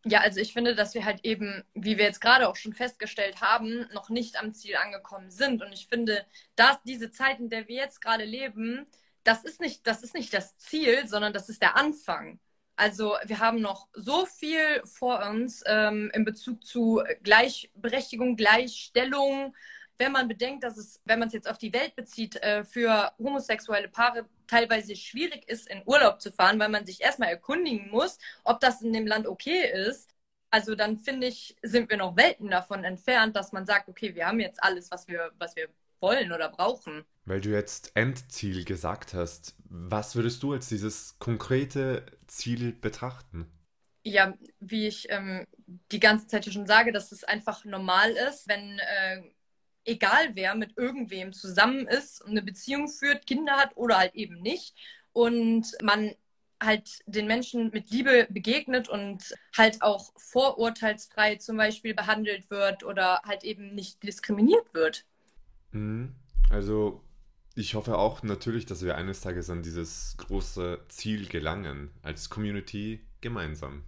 Ja, 0.05 0.21
also 0.21 0.39
ich 0.39 0.53
finde, 0.53 0.73
dass 0.75 0.93
wir 0.93 1.03
halt 1.05 1.25
eben, 1.25 1.63
wie 1.73 1.97
wir 1.97 2.05
jetzt 2.05 2.21
gerade 2.21 2.47
auch 2.47 2.55
schon 2.55 2.73
festgestellt 2.73 3.41
haben, 3.41 3.87
noch 3.93 4.09
nicht 4.09 4.37
am 4.39 4.53
Ziel 4.53 4.75
angekommen 4.77 5.29
sind. 5.29 5.61
Und 5.61 5.73
ich 5.73 5.87
finde, 5.87 6.25
dass 6.55 6.81
diese 6.83 7.11
Zeit, 7.11 7.39
in 7.39 7.49
der 7.49 7.67
wir 7.67 7.75
jetzt 7.75 7.99
gerade 8.01 8.23
leben, 8.23 8.87
das 9.23 9.43
ist 9.43 9.59
nicht, 9.59 9.85
das 9.85 10.03
ist 10.03 10.13
nicht 10.13 10.33
das 10.33 10.57
Ziel, 10.57 11.07
sondern 11.07 11.33
das 11.33 11.49
ist 11.49 11.61
der 11.61 11.75
Anfang. 11.75 12.39
Also 12.77 13.15
wir 13.25 13.39
haben 13.39 13.59
noch 13.59 13.87
so 13.93 14.27
viel 14.27 14.83
vor 14.85 15.25
uns 15.27 15.63
ähm, 15.65 16.11
in 16.13 16.23
Bezug 16.25 16.63
zu 16.63 17.01
Gleichberechtigung, 17.23 18.35
Gleichstellung. 18.37 19.55
Wenn 19.97 20.11
man 20.11 20.27
bedenkt, 20.27 20.63
dass 20.63 20.77
es, 20.77 21.01
wenn 21.03 21.17
man 21.17 21.27
es 21.27 21.33
jetzt 21.33 21.49
auf 21.49 21.57
die 21.57 21.73
Welt 21.73 21.95
bezieht, 21.95 22.35
äh, 22.43 22.63
für 22.63 23.11
homosexuelle 23.17 23.87
Paare 23.89 24.27
teilweise 24.45 24.95
schwierig 24.95 25.49
ist, 25.49 25.67
in 25.67 25.81
Urlaub 25.85 26.21
zu 26.21 26.31
fahren, 26.31 26.59
weil 26.59 26.69
man 26.69 26.85
sich 26.85 27.01
erstmal 27.01 27.29
erkundigen 27.29 27.89
muss, 27.89 28.19
ob 28.43 28.59
das 28.59 28.81
in 28.83 28.93
dem 28.93 29.07
Land 29.07 29.25
okay 29.27 29.71
ist. 29.89 30.13
Also 30.51 30.75
dann 30.75 30.99
finde 30.99 31.27
ich, 31.27 31.55
sind 31.63 31.89
wir 31.89 31.97
noch 31.97 32.15
Welten 32.15 32.49
davon 32.49 32.83
entfernt, 32.83 33.35
dass 33.35 33.51
man 33.53 33.65
sagt, 33.65 33.89
okay, 33.89 34.13
wir 34.15 34.27
haben 34.27 34.39
jetzt 34.39 34.63
alles, 34.63 34.91
was 34.91 35.07
wir, 35.07 35.31
was 35.39 35.55
wir 35.55 35.69
wollen 35.99 36.31
oder 36.31 36.49
brauchen. 36.49 37.05
Weil 37.27 37.41
du 37.41 37.49
jetzt 37.49 37.91
Endziel 37.93 38.63
gesagt 38.63 39.13
hast, 39.13 39.53
was 39.65 40.15
würdest 40.15 40.41
du 40.43 40.53
als 40.53 40.69
dieses 40.69 41.19
konkrete 41.19 42.05
Ziel 42.25 42.71
betrachten? 42.71 43.51
Ja, 44.03 44.33
wie 44.61 44.87
ich 44.87 45.07
ähm, 45.09 45.45
die 45.91 45.99
ganze 45.99 46.27
Zeit 46.27 46.45
schon 46.45 46.65
sage, 46.65 46.93
dass 46.93 47.11
es 47.11 47.25
einfach 47.25 47.65
normal 47.65 48.11
ist, 48.11 48.47
wenn 48.47 48.79
äh, 48.79 49.23
egal 49.83 50.35
wer 50.35 50.55
mit 50.55 50.77
irgendwem 50.77 51.33
zusammen 51.33 51.85
ist 51.85 52.21
und 52.21 52.31
eine 52.31 52.41
Beziehung 52.41 52.87
führt, 52.87 53.27
Kinder 53.27 53.57
hat 53.57 53.75
oder 53.75 53.97
halt 53.97 54.15
eben 54.15 54.41
nicht. 54.41 54.73
Und 55.11 55.67
man 55.83 56.15
halt 56.63 56.99
den 57.07 57.27
Menschen 57.27 57.71
mit 57.71 57.89
Liebe 57.89 58.27
begegnet 58.29 58.87
und 58.87 59.35
halt 59.57 59.81
auch 59.81 60.13
vorurteilsfrei 60.15 61.35
zum 61.35 61.57
Beispiel 61.57 61.93
behandelt 61.93 62.49
wird 62.49 62.85
oder 62.85 63.21
halt 63.25 63.43
eben 63.43 63.75
nicht 63.75 64.01
diskriminiert 64.01 64.73
wird. 64.73 65.03
Mhm. 65.73 66.15
Also 66.49 67.03
ich 67.57 67.75
hoffe 67.75 67.97
auch 67.97 68.23
natürlich, 68.23 68.65
dass 68.65 68.83
wir 68.83 68.95
eines 68.95 69.21
Tages 69.21 69.49
an 69.49 69.63
dieses 69.63 70.15
große 70.17 70.79
Ziel 70.89 71.27
gelangen, 71.27 71.91
als 72.01 72.29
Community 72.29 73.01
gemeinsam. 73.21 73.83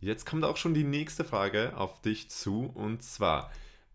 Jetzt 0.00 0.26
kommt 0.26 0.44
auch 0.44 0.56
schon 0.56 0.74
die 0.74 0.84
nächste 0.84 1.24
Frage 1.24 1.76
auf 1.76 2.00
dich 2.00 2.30
zu 2.30 2.66
und 2.74 3.02
zwar, 3.02 3.50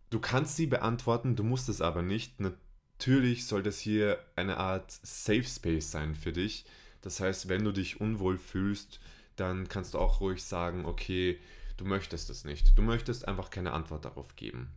Du 0.10 0.20
kannst 0.20 0.56
sie 0.56 0.68
beantworten, 0.68 1.36
du 1.36 1.44
musst 1.44 1.68
es 1.68 1.82
aber 1.82 2.02
nicht. 2.02 2.40
Natürlich 2.40 3.46
soll 3.46 3.62
das 3.62 3.78
hier 3.78 4.20
eine 4.38 4.58
Art 4.58 4.92
Safe 5.04 5.44
Space 5.44 5.92
sein 5.92 6.16
für 6.16 6.32
dich. 6.32 6.66
Das 7.02 7.20
heißt, 7.20 7.50
wenn 7.50 7.66
du 7.66 7.74
dich 7.74 8.00
unwohl 8.00 8.38
fühlst, 8.38 9.02
dann 9.36 9.68
kannst 9.68 9.94
du 9.94 10.00
auch 10.00 10.22
ruhig 10.22 10.44
sagen, 10.44 10.86
okay, 10.86 11.40
du 11.76 11.84
möchtest 11.84 12.30
es 12.30 12.46
nicht. 12.46 12.78
Du 12.78 12.82
möchtest 12.82 13.28
einfach 13.28 13.50
keine 13.50 13.74
Antwort 13.74 14.06
darauf 14.06 14.36
geben. 14.38 14.72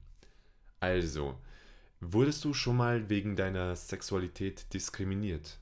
Also, 0.81 1.38
wurdest 2.00 2.44
du 2.44 2.54
schon 2.54 2.76
mal 2.76 3.08
wegen 3.08 3.36
deiner 3.36 3.76
Sexualität 3.76 4.72
diskriminiert? 4.72 5.58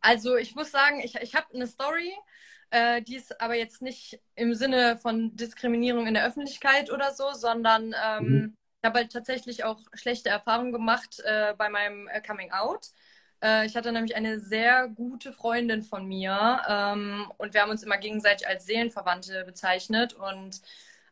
Also, 0.00 0.36
ich 0.36 0.54
muss 0.54 0.70
sagen, 0.70 1.00
ich, 1.00 1.16
ich 1.16 1.34
habe 1.34 1.46
eine 1.52 1.66
Story, 1.66 2.12
äh, 2.70 3.02
die 3.02 3.16
ist 3.16 3.40
aber 3.40 3.54
jetzt 3.54 3.82
nicht 3.82 4.20
im 4.34 4.54
Sinne 4.54 4.98
von 4.98 5.34
Diskriminierung 5.36 6.06
in 6.06 6.14
der 6.14 6.26
Öffentlichkeit 6.26 6.90
oder 6.90 7.12
so, 7.12 7.32
sondern 7.32 7.94
ähm, 8.04 8.24
mhm. 8.24 8.56
ich 8.80 8.86
habe 8.86 8.98
halt 9.00 9.12
tatsächlich 9.12 9.64
auch 9.64 9.80
schlechte 9.94 10.28
Erfahrungen 10.28 10.72
gemacht 10.72 11.20
äh, 11.24 11.54
bei 11.56 11.68
meinem 11.68 12.08
äh, 12.08 12.20
Coming 12.20 12.52
Out. 12.52 12.88
Äh, 13.42 13.66
ich 13.66 13.76
hatte 13.76 13.92
nämlich 13.92 14.16
eine 14.16 14.40
sehr 14.40 14.88
gute 14.88 15.32
Freundin 15.32 15.82
von 15.82 16.06
mir 16.06 16.60
ähm, 16.68 17.30
und 17.38 17.54
wir 17.54 17.62
haben 17.62 17.70
uns 17.70 17.82
immer 17.82 17.98
gegenseitig 17.98 18.46
als 18.46 18.66
Seelenverwandte 18.66 19.44
bezeichnet. 19.44 20.12
Und 20.14 20.60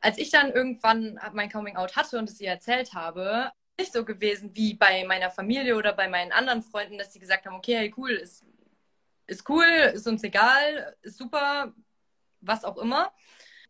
als 0.01 0.19
ich 0.19 0.31
dann 0.31 0.53
irgendwann 0.53 1.19
mein 1.33 1.51
Coming 1.51 1.77
Out 1.77 1.97
hatte 1.97 2.19
und 2.19 2.29
es 2.29 2.41
ihr 2.41 2.51
erzählt 2.51 2.93
habe, 2.95 3.51
nicht 3.79 3.93
so 3.93 4.05
gewesen 4.05 4.51
wie 4.55 4.75
bei 4.75 5.05
meiner 5.05 5.31
Familie 5.31 5.77
oder 5.77 5.93
bei 5.93 6.09
meinen 6.09 6.33
anderen 6.33 6.63
Freunden, 6.63 6.99
dass 6.99 7.13
sie 7.13 7.19
gesagt 7.19 7.47
haben, 7.47 7.57
okay, 7.57 7.77
hey, 7.77 7.95
cool, 7.97 8.11
ist 8.11 8.45
ist 9.27 9.49
cool, 9.49 9.67
ist 9.93 10.07
uns 10.07 10.23
egal, 10.23 10.97
ist 11.03 11.19
super, 11.19 11.75
was 12.41 12.65
auch 12.65 12.79
immer. 12.79 13.13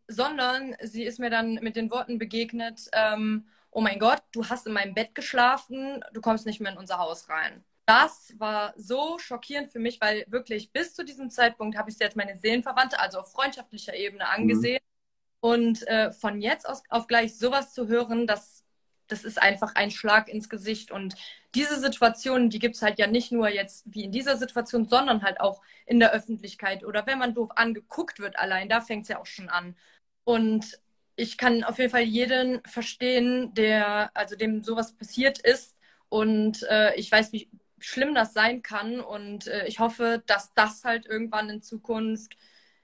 Sondern 0.08 0.76
sie 0.82 1.04
ist 1.04 1.18
mir 1.18 1.30
dann 1.30 1.54
mit 1.54 1.76
den 1.76 1.90
Worten 1.90 2.18
begegnet, 2.18 2.88
ähm, 2.92 3.48
oh 3.70 3.80
mein 3.80 3.98
Gott, 3.98 4.22
du 4.32 4.48
hast 4.48 4.66
in 4.66 4.72
meinem 4.72 4.94
Bett 4.94 5.14
geschlafen, 5.14 6.04
du 6.12 6.20
kommst 6.20 6.46
nicht 6.46 6.60
mehr 6.60 6.72
in 6.72 6.78
unser 6.78 6.98
Haus 6.98 7.28
rein. 7.28 7.64
Das 7.86 8.34
war 8.38 8.74
so 8.76 9.18
schockierend 9.18 9.70
für 9.70 9.78
mich, 9.78 10.00
weil 10.00 10.24
wirklich 10.28 10.72
bis 10.72 10.94
zu 10.94 11.04
diesem 11.04 11.30
Zeitpunkt 11.30 11.76
habe 11.76 11.90
ich 11.90 11.96
sie 11.96 12.04
als 12.04 12.16
meine 12.16 12.36
Seelenverwandte, 12.36 12.98
also 12.98 13.20
auf 13.20 13.32
freundschaftlicher 13.32 13.94
Ebene 13.94 14.28
angesehen. 14.28 14.80
Mhm. 14.82 15.48
Und 15.48 15.86
äh, 15.86 16.12
von 16.12 16.40
jetzt 16.40 16.68
aus 16.68 16.82
auf 16.88 17.06
gleich 17.06 17.36
sowas 17.38 17.72
zu 17.72 17.86
hören, 17.86 18.26
das 18.26 18.64
das 19.08 19.24
ist 19.24 19.40
einfach 19.40 19.74
ein 19.74 19.90
Schlag 19.90 20.28
ins 20.28 20.48
Gesicht. 20.48 20.90
Und 20.90 21.14
diese 21.54 21.78
Situationen, 21.80 22.50
die 22.50 22.58
gibt 22.58 22.76
es 22.76 22.82
halt 22.82 22.98
ja 22.98 23.06
nicht 23.06 23.32
nur 23.32 23.48
jetzt 23.48 23.84
wie 23.86 24.04
in 24.04 24.12
dieser 24.12 24.36
Situation, 24.36 24.86
sondern 24.86 25.22
halt 25.22 25.40
auch 25.40 25.62
in 25.86 26.00
der 26.00 26.12
Öffentlichkeit 26.12 26.84
oder 26.84 27.06
wenn 27.06 27.18
man 27.18 27.34
doof 27.34 27.50
angeguckt 27.56 28.18
wird 28.18 28.38
allein, 28.38 28.68
da 28.68 28.80
fängt 28.80 29.02
es 29.02 29.08
ja 29.08 29.20
auch 29.20 29.26
schon 29.26 29.48
an. 29.48 29.76
Und 30.24 30.80
ich 31.16 31.38
kann 31.38 31.64
auf 31.64 31.78
jeden 31.78 31.90
Fall 31.90 32.02
jeden 32.02 32.62
verstehen, 32.64 33.54
der, 33.54 34.10
also 34.14 34.36
dem 34.36 34.62
sowas 34.62 34.92
passiert 34.92 35.38
ist. 35.38 35.76
Und 36.08 36.62
äh, 36.64 36.94
ich 36.96 37.10
weiß, 37.10 37.32
wie 37.32 37.48
schlimm 37.78 38.14
das 38.14 38.34
sein 38.34 38.62
kann. 38.62 39.00
Und 39.00 39.46
äh, 39.46 39.66
ich 39.66 39.78
hoffe, 39.78 40.22
dass 40.26 40.52
das 40.54 40.84
halt 40.84 41.06
irgendwann 41.06 41.48
in 41.48 41.62
Zukunft 41.62 42.36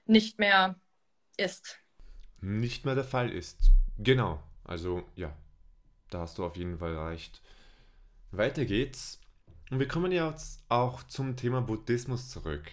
nicht 0.05 0.39
mehr 0.39 0.79
ist. 1.37 1.79
Nicht 2.41 2.85
mehr 2.85 2.95
der 2.95 3.03
Fall 3.03 3.29
ist. 3.29 3.71
Genau. 3.97 4.41
Also 4.65 5.03
ja, 5.15 5.33
da 6.13 6.19
hast 6.21 6.37
du 6.37 6.45
auf 6.45 6.55
jeden 6.55 6.79
Fall 6.79 6.95
recht. 6.97 7.41
Weiter 8.31 8.65
geht's. 8.65 9.19
Und 9.69 9.79
wir 9.79 9.87
kommen 9.87 10.11
jetzt 10.11 10.63
auch 10.69 11.03
zum 11.03 11.35
Thema 11.35 11.61
Buddhismus 11.61 12.29
zurück. 12.29 12.71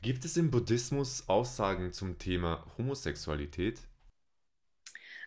Gibt 0.00 0.24
es 0.24 0.36
im 0.36 0.50
Buddhismus 0.50 1.28
Aussagen 1.28 1.92
zum 1.92 2.18
Thema 2.18 2.66
Homosexualität? 2.76 3.80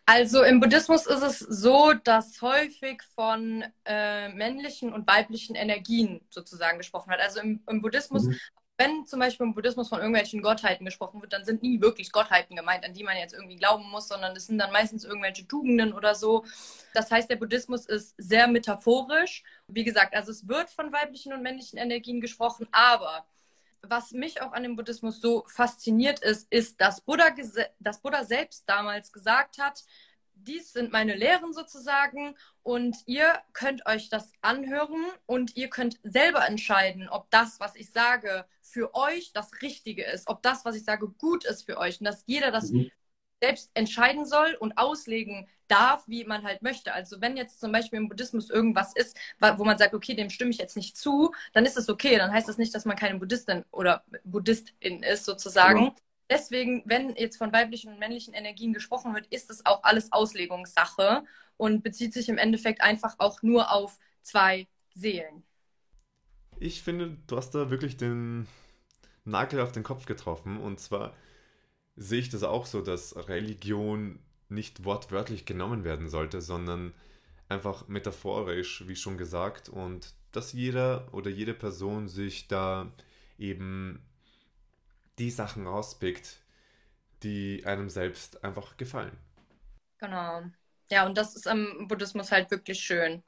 Also 0.05 0.43
im 0.43 0.59
Buddhismus 0.59 1.07
ist 1.07 1.23
es 1.23 1.39
so, 1.39 1.93
dass 2.03 2.41
häufig 2.41 3.01
von 3.15 3.63
äh, 3.85 4.29
männlichen 4.29 4.93
und 4.93 5.07
weiblichen 5.07 5.55
Energien 5.55 6.21
sozusagen 6.29 6.77
gesprochen 6.77 7.09
wird. 7.09 7.21
Also 7.21 7.39
im, 7.39 7.63
im 7.67 7.81
Buddhismus 7.81 8.25
mhm 8.25 8.39
wenn 8.77 9.05
zum 9.05 9.19
Beispiel 9.19 9.45
im 9.45 9.53
Buddhismus 9.53 9.87
von 9.87 9.99
irgendwelchen 9.99 10.41
Gottheiten 10.41 10.85
gesprochen 10.85 11.21
wird, 11.21 11.31
dann 11.31 11.45
sind 11.45 11.63
nie 11.63 11.79
wirklich 11.79 12.11
Gottheiten 12.11 12.55
gemeint, 12.55 12.83
an 12.83 12.93
die 12.93 13.03
man 13.03 13.15
jetzt 13.17 13.33
irgendwie 13.33 13.55
glauben 13.55 13.89
muss, 13.89 14.09
sondern 14.09 14.35
es 14.35 14.47
sind 14.47 14.57
dann 14.57 14.71
meistens 14.71 15.05
irgendwelche 15.05 15.47
Tugenden 15.47 15.93
oder 15.93 16.13
so. 16.13 16.43
Das 16.93 17.09
heißt, 17.09 17.29
der 17.29 17.37
Buddhismus 17.37 17.85
ist 17.85 18.15
sehr 18.17 18.47
metaphorisch. 18.47 19.43
Wie 19.67 19.85
gesagt, 19.85 20.13
also 20.13 20.31
es 20.31 20.47
wird 20.47 20.69
von 20.69 20.91
weiblichen 20.91 21.31
und 21.31 21.41
männlichen 21.41 21.79
Energien 21.79 22.19
gesprochen, 22.19 22.67
aber 22.71 23.25
was 23.81 24.11
mich 24.11 24.41
auch 24.41 24.51
an 24.51 24.63
dem 24.63 24.75
Buddhismus 24.75 25.21
so 25.21 25.45
fasziniert 25.47 26.19
ist, 26.19 26.51
ist, 26.51 26.81
dass 26.81 27.01
Buddha, 27.01 27.27
dass 27.79 28.01
Buddha 28.01 28.23
selbst 28.23 28.67
damals 28.67 29.11
gesagt 29.11 29.57
hat, 29.59 29.83
dies 30.35 30.73
sind 30.73 30.91
meine 30.91 31.15
Lehren 31.15 31.53
sozusagen 31.53 32.35
und 32.63 32.95
ihr 33.05 33.33
könnt 33.53 33.85
euch 33.85 34.09
das 34.09 34.31
anhören 34.41 35.05
und 35.25 35.55
ihr 35.55 35.69
könnt 35.69 35.99
selber 36.03 36.47
entscheiden, 36.47 37.09
ob 37.09 37.29
das, 37.31 37.59
was 37.59 37.75
ich 37.75 37.91
sage, 37.91 38.45
für 38.61 38.93
euch 38.93 39.31
das 39.33 39.51
Richtige 39.61 40.03
ist, 40.03 40.27
ob 40.27 40.41
das, 40.41 40.65
was 40.65 40.75
ich 40.75 40.83
sage, 40.83 41.07
gut 41.07 41.45
ist 41.45 41.63
für 41.63 41.77
euch 41.77 41.99
und 41.99 42.05
dass 42.05 42.23
jeder 42.25 42.51
das 42.51 42.71
mhm. 42.71 42.91
selbst 43.41 43.71
entscheiden 43.73 44.25
soll 44.25 44.55
und 44.59 44.77
auslegen 44.77 45.47
darf, 45.67 46.03
wie 46.07 46.25
man 46.25 46.43
halt 46.43 46.61
möchte. 46.61 46.93
Also 46.93 47.21
wenn 47.21 47.37
jetzt 47.37 47.59
zum 47.59 47.71
Beispiel 47.71 47.97
im 47.97 48.09
Buddhismus 48.09 48.49
irgendwas 48.49 48.95
ist, 48.95 49.17
wo 49.39 49.63
man 49.63 49.77
sagt, 49.77 49.93
okay, 49.93 50.13
dem 50.13 50.29
stimme 50.29 50.51
ich 50.51 50.57
jetzt 50.57 50.75
nicht 50.75 50.95
zu, 50.97 51.33
dann 51.53 51.65
ist 51.65 51.77
es 51.77 51.89
okay. 51.89 52.17
Dann 52.17 52.31
heißt 52.31 52.47
das 52.47 52.57
nicht, 52.57 52.75
dass 52.75 52.85
man 52.85 52.95
keine 52.95 53.17
Buddhistin 53.17 53.65
oder 53.71 54.03
Buddhistin 54.23 55.01
ist 55.01 55.25
sozusagen. 55.25 55.85
Ja. 55.85 55.95
Deswegen, 56.29 56.83
wenn 56.85 57.15
jetzt 57.15 57.37
von 57.37 57.53
weiblichen 57.53 57.93
und 57.93 57.99
männlichen 57.99 58.33
Energien 58.33 58.73
gesprochen 58.73 59.13
wird, 59.13 59.27
ist 59.27 59.49
es 59.51 59.65
auch 59.65 59.83
alles 59.83 60.11
Auslegungssache 60.11 61.23
und 61.57 61.83
bezieht 61.83 62.13
sich 62.13 62.29
im 62.29 62.37
Endeffekt 62.37 62.81
einfach 62.81 63.15
auch 63.19 63.41
nur 63.43 63.71
auf 63.71 63.99
zwei 64.21 64.67
Seelen. 64.93 65.43
Ich 66.59 66.81
finde, 66.81 67.17
du 67.27 67.37
hast 67.37 67.51
da 67.51 67.69
wirklich 67.69 67.97
den 67.97 68.47
Nagel 69.25 69.59
auf 69.59 69.71
den 69.71 69.83
Kopf 69.83 70.05
getroffen. 70.05 70.57
Und 70.59 70.79
zwar 70.79 71.13
sehe 71.95 72.19
ich 72.19 72.29
das 72.29 72.43
auch 72.43 72.65
so, 72.65 72.81
dass 72.81 73.15
Religion 73.27 74.19
nicht 74.49 74.85
wortwörtlich 74.85 75.45
genommen 75.45 75.83
werden 75.83 76.09
sollte, 76.09 76.41
sondern 76.41 76.93
einfach 77.49 77.87
metaphorisch, 77.87 78.87
wie 78.87 78.95
schon 78.95 79.17
gesagt, 79.17 79.69
und 79.69 80.13
dass 80.31 80.53
jeder 80.53 81.07
oder 81.13 81.29
jede 81.29 81.53
Person 81.53 82.07
sich 82.07 82.47
da 82.47 82.91
eben 83.37 84.01
die 85.19 85.31
Sachen 85.31 85.67
rauspickt, 85.67 86.37
die 87.23 87.63
einem 87.65 87.89
selbst 87.89 88.43
einfach 88.43 88.77
gefallen. 88.77 89.17
Genau. 89.97 90.43
Ja, 90.89 91.05
und 91.05 91.17
das 91.17 91.35
ist 91.35 91.47
am 91.47 91.87
Buddhismus 91.87 92.31
halt 92.31 92.51
wirklich 92.51 92.79
schön. 92.79 93.23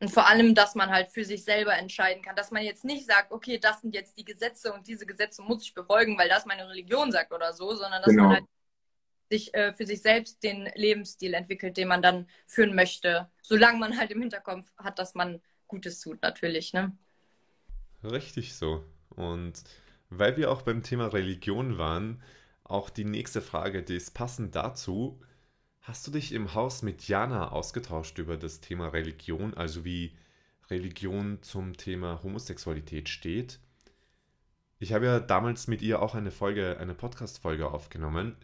Und 0.00 0.10
vor 0.10 0.28
allem, 0.28 0.54
dass 0.54 0.76
man 0.76 0.90
halt 0.90 1.08
für 1.08 1.24
sich 1.24 1.42
selber 1.42 1.76
entscheiden 1.76 2.22
kann, 2.22 2.36
dass 2.36 2.52
man 2.52 2.62
jetzt 2.62 2.84
nicht 2.84 3.06
sagt, 3.06 3.32
okay, 3.32 3.58
das 3.58 3.80
sind 3.80 3.94
jetzt 3.94 4.16
die 4.16 4.24
Gesetze 4.24 4.72
und 4.72 4.86
diese 4.86 5.06
Gesetze 5.06 5.42
muss 5.42 5.62
ich 5.64 5.74
befolgen, 5.74 6.16
weil 6.16 6.28
das 6.28 6.46
meine 6.46 6.68
Religion 6.68 7.10
sagt 7.10 7.32
oder 7.32 7.52
so, 7.52 7.74
sondern 7.74 8.02
dass 8.02 8.10
genau. 8.10 8.24
man 8.24 8.32
halt 8.34 8.44
sich 9.28 9.52
äh, 9.54 9.72
für 9.72 9.86
sich 9.86 10.00
selbst 10.00 10.42
den 10.42 10.70
Lebensstil 10.74 11.34
entwickelt, 11.34 11.76
den 11.76 11.88
man 11.88 12.00
dann 12.00 12.28
führen 12.46 12.74
möchte, 12.74 13.28
solange 13.42 13.78
man 13.78 13.98
halt 13.98 14.10
im 14.12 14.20
Hinterkopf 14.20 14.70
hat, 14.78 14.98
dass 14.98 15.14
man 15.14 15.42
Gutes 15.66 16.00
tut, 16.00 16.22
natürlich, 16.22 16.72
ne? 16.72 16.96
Richtig 18.04 18.54
so. 18.54 18.84
Und 19.10 19.64
weil 20.10 20.36
wir 20.36 20.50
auch 20.50 20.62
beim 20.62 20.82
Thema 20.82 21.06
Religion 21.06 21.78
waren, 21.78 22.22
auch 22.64 22.90
die 22.90 23.04
nächste 23.04 23.40
Frage, 23.40 23.82
die 23.82 23.96
ist 23.96 24.14
passend 24.14 24.54
dazu. 24.54 25.20
Hast 25.80 26.06
du 26.06 26.10
dich 26.10 26.32
im 26.32 26.54
Haus 26.54 26.82
mit 26.82 27.08
Jana 27.08 27.50
ausgetauscht 27.50 28.18
über 28.18 28.36
das 28.36 28.60
Thema 28.60 28.88
Religion, 28.88 29.54
also 29.54 29.84
wie 29.84 30.16
Religion 30.70 31.38
zum 31.42 31.76
Thema 31.76 32.22
Homosexualität 32.22 33.08
steht? 33.08 33.58
Ich 34.78 34.92
habe 34.92 35.06
ja 35.06 35.18
damals 35.18 35.66
mit 35.66 35.82
ihr 35.82 36.02
auch 36.02 36.14
eine 36.14 36.30
Folge, 36.30 36.78
eine 36.78 36.94
Podcast-Folge 36.94 37.70
aufgenommen 37.70 38.36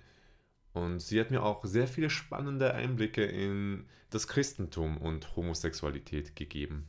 und 0.73 1.01
sie 1.01 1.21
hat 1.21 1.31
mir 1.31 1.43
auch 1.43 1.65
sehr 1.65 1.87
viele 1.87 2.11
spannende 2.11 2.75
Einblicke 2.75 3.25
in 3.25 3.87
das 4.11 4.27
Christentum 4.27 4.99
und 4.99 5.37
Homosexualität 5.37 6.35
gegeben. 6.35 6.89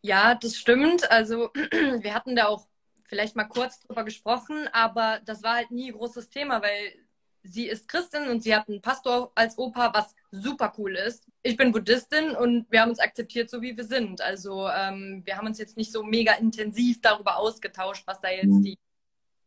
Ja, 0.00 0.34
das 0.34 0.56
stimmt. 0.56 1.10
Also 1.10 1.50
wir 2.00 2.14
hatten 2.14 2.36
da 2.36 2.46
auch 2.46 2.66
vielleicht 3.08 3.34
mal 3.34 3.44
kurz 3.44 3.80
drüber 3.80 4.04
gesprochen, 4.04 4.68
aber 4.72 5.20
das 5.24 5.42
war 5.42 5.56
halt 5.56 5.70
nie 5.70 5.90
großes 5.90 6.30
Thema, 6.30 6.62
weil 6.62 6.94
sie 7.42 7.66
ist 7.66 7.88
Christin 7.88 8.28
und 8.28 8.42
sie 8.42 8.54
hat 8.54 8.68
einen 8.68 8.82
Pastor 8.82 9.32
als 9.34 9.56
Opa, 9.58 9.92
was 9.94 10.14
super 10.30 10.72
cool 10.78 10.96
ist. 10.96 11.26
Ich 11.42 11.56
bin 11.56 11.72
Buddhistin 11.72 12.36
und 12.36 12.66
wir 12.70 12.82
haben 12.82 12.90
uns 12.90 12.98
akzeptiert, 12.98 13.48
so 13.48 13.62
wie 13.62 13.76
wir 13.76 13.84
sind. 13.84 14.20
Also 14.20 14.68
ähm, 14.68 15.22
wir 15.24 15.36
haben 15.36 15.46
uns 15.46 15.58
jetzt 15.58 15.76
nicht 15.76 15.90
so 15.90 16.02
mega 16.02 16.34
intensiv 16.34 17.00
darüber 17.00 17.38
ausgetauscht, 17.38 18.06
was 18.06 18.20
da 18.20 18.30
jetzt 18.30 18.46
mhm. 18.46 18.62
die 18.62 18.78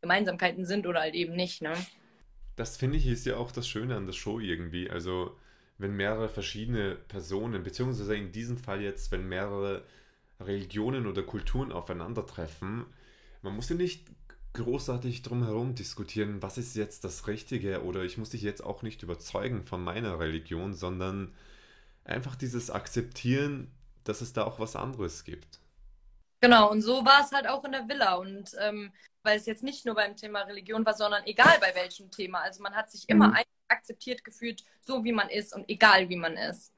Gemeinsamkeiten 0.02 0.66
sind 0.66 0.88
oder 0.88 1.02
halt 1.02 1.14
eben 1.14 1.36
nicht. 1.36 1.62
Ne? 1.62 1.74
Das 2.56 2.78
finde 2.78 2.98
ich 2.98 3.06
ist 3.06 3.26
ja 3.26 3.38
auch 3.38 3.52
das 3.52 3.68
Schöne 3.68 3.96
an 3.96 4.08
der 4.08 4.14
Show 4.14 4.40
irgendwie. 4.40 4.90
Also 4.90 5.38
wenn 5.78 5.96
mehrere 5.96 6.30
verschiedene 6.30 6.96
Personen, 6.96 7.64
beziehungsweise 7.64 8.16
in 8.16 8.32
diesem 8.32 8.58
Fall 8.58 8.82
jetzt, 8.82 9.12
wenn 9.12 9.28
mehrere 9.28 9.84
Religionen 10.40 11.06
oder 11.06 11.22
Kulturen 11.24 11.72
aufeinandertreffen, 11.72 12.86
man 13.42 13.56
muss 13.56 13.70
ja 13.70 13.76
nicht 13.76 14.08
großartig 14.54 15.22
drumherum 15.22 15.76
diskutieren, 15.76 16.42
was 16.42 16.58
ist 16.58 16.76
jetzt 16.76 17.04
das 17.04 17.28
Richtige 17.28 17.84
oder 17.84 18.04
ich 18.04 18.18
muss 18.18 18.32
dich 18.32 18.42
jetzt 18.42 18.64
auch 18.64 18.82
nicht 18.82 19.02
überzeugen 19.04 19.64
von 19.64 19.84
meiner 19.84 20.20
Religion, 20.20 20.74
sondern 20.74 21.34
einfach 22.04 22.36
dieses 22.36 22.70
Akzeptieren, 22.70 23.72
dass 24.04 24.22
es 24.22 24.34
da 24.34 24.44
auch 24.44 24.60
was 24.60 24.76
anderes 24.76 25.24
gibt. 25.24 25.60
Genau, 26.42 26.72
und 26.72 26.82
so 26.82 27.06
war 27.06 27.22
es 27.22 27.32
halt 27.32 27.48
auch 27.48 27.64
in 27.64 27.72
der 27.72 27.88
Villa. 27.88 28.16
Und 28.16 28.56
ähm, 28.60 28.92
weil 29.24 29.38
es 29.38 29.46
jetzt 29.46 29.64
nicht 29.64 29.86
nur 29.86 29.96
beim 29.96 30.16
Thema 30.16 30.42
Religion 30.42 30.86
war, 30.86 30.96
sondern 30.96 31.24
egal 31.26 31.58
bei 31.60 31.74
welchem 31.76 32.10
Thema. 32.10 32.40
Also 32.40 32.64
man 32.64 32.76
hat 32.76 32.90
sich 32.90 33.08
immer 33.08 33.30
mhm. 33.30 33.38
akzeptiert 33.68 34.24
gefühlt, 34.24 34.64
so 34.82 35.04
wie 35.04 35.12
man 35.12 35.30
ist 35.30 35.54
und 35.54 35.70
egal 35.70 36.10
wie 36.10 36.16
man 36.16 36.38
ist. 36.38 36.74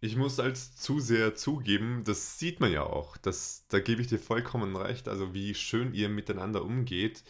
Ich 0.00 0.16
muss 0.16 0.38
als 0.40 0.76
Zuseher 0.76 1.34
zugeben, 1.34 2.02
das 2.04 2.38
sieht 2.38 2.60
man 2.60 2.70
ja 2.70 2.82
auch. 2.82 3.16
Das, 3.16 3.66
da 3.68 3.80
gebe 3.80 4.02
ich 4.02 4.08
dir 4.08 4.18
vollkommen 4.18 4.76
recht. 4.76 5.08
Also 5.08 5.32
wie 5.34 5.54
schön 5.54 5.94
ihr 5.94 6.08
miteinander 6.08 6.62
umgeht, 6.62 7.24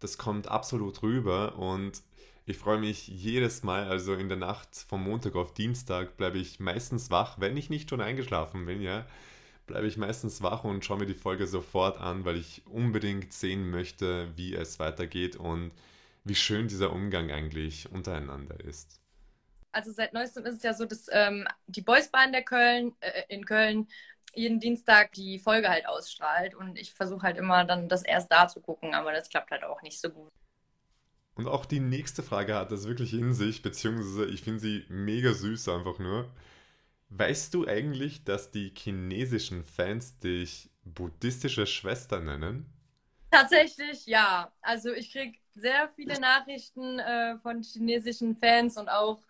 das 0.00 0.18
kommt 0.18 0.48
absolut 0.48 1.02
rüber 1.02 1.56
und 1.58 2.02
ich 2.46 2.56
freue 2.58 2.78
mich 2.78 3.08
jedes 3.08 3.62
Mal, 3.62 3.84
also 3.88 4.14
in 4.14 4.28
der 4.28 4.38
Nacht 4.38 4.68
vom 4.88 5.04
Montag 5.04 5.36
auf 5.36 5.54
Dienstag 5.54 6.16
bleibe 6.16 6.38
ich 6.38 6.60
meistens 6.60 7.10
wach, 7.10 7.38
wenn 7.40 7.56
ich 7.56 7.70
nicht 7.70 7.90
schon 7.90 8.00
eingeschlafen 8.00 8.66
bin, 8.66 8.80
ja, 8.80 9.06
bleibe 9.66 9.86
ich 9.86 9.96
meistens 9.98 10.42
wach 10.42 10.64
und 10.64 10.84
schaue 10.84 10.98
mir 11.00 11.06
die 11.06 11.14
Folge 11.14 11.46
sofort 11.46 11.98
an, 12.00 12.24
weil 12.24 12.36
ich 12.38 12.62
unbedingt 12.66 13.32
sehen 13.32 13.70
möchte, 13.70 14.32
wie 14.36 14.54
es 14.54 14.78
weitergeht 14.78 15.36
und 15.36 15.72
wie 16.24 16.34
schön 16.34 16.68
dieser 16.68 16.92
Umgang 16.92 17.30
eigentlich 17.30 17.90
untereinander 17.92 18.58
ist 18.60 19.00
also 19.72 19.92
seit 19.92 20.12
neuestem 20.12 20.44
ist 20.46 20.56
es 20.56 20.62
ja 20.62 20.74
so, 20.74 20.84
dass 20.84 21.06
ähm, 21.10 21.46
die 21.66 21.82
Boysbahn 21.82 22.32
der 22.32 22.42
Köln, 22.44 22.94
äh, 23.00 23.22
in 23.28 23.44
Köln 23.44 23.88
jeden 24.34 24.60
Dienstag 24.60 25.12
die 25.12 25.38
Folge 25.38 25.68
halt 25.68 25.86
ausstrahlt 25.86 26.54
und 26.54 26.78
ich 26.78 26.94
versuche 26.94 27.22
halt 27.22 27.36
immer 27.36 27.64
dann 27.64 27.88
das 27.88 28.02
erst 28.02 28.30
da 28.30 28.48
zu 28.48 28.60
gucken, 28.60 28.94
aber 28.94 29.12
das 29.12 29.28
klappt 29.28 29.50
halt 29.50 29.64
auch 29.64 29.82
nicht 29.82 30.00
so 30.00 30.10
gut. 30.10 30.30
Und 31.34 31.46
auch 31.46 31.66
die 31.66 31.80
nächste 31.80 32.22
Frage 32.22 32.56
hat 32.56 32.72
das 32.72 32.88
wirklich 32.88 33.14
in 33.14 33.32
sich, 33.32 33.62
beziehungsweise 33.62 34.26
ich 34.26 34.42
finde 34.42 34.60
sie 34.60 34.84
mega 34.88 35.32
süß 35.32 35.68
einfach 35.68 35.98
nur. 35.98 36.28
Weißt 37.10 37.54
du 37.54 37.66
eigentlich, 37.66 38.24
dass 38.24 38.50
die 38.50 38.72
chinesischen 38.76 39.64
Fans 39.64 40.18
dich 40.18 40.70
buddhistische 40.84 41.66
Schwester 41.66 42.20
nennen? 42.20 42.66
Tatsächlich 43.30 44.06
ja. 44.06 44.52
Also 44.62 44.92
ich 44.92 45.12
kriege 45.12 45.38
sehr 45.54 45.88
viele 45.96 46.18
Nachrichten 46.18 46.98
äh, 46.98 47.38
von 47.38 47.62
chinesischen 47.62 48.36
Fans 48.36 48.76
und 48.76 48.88
auch 48.88 49.22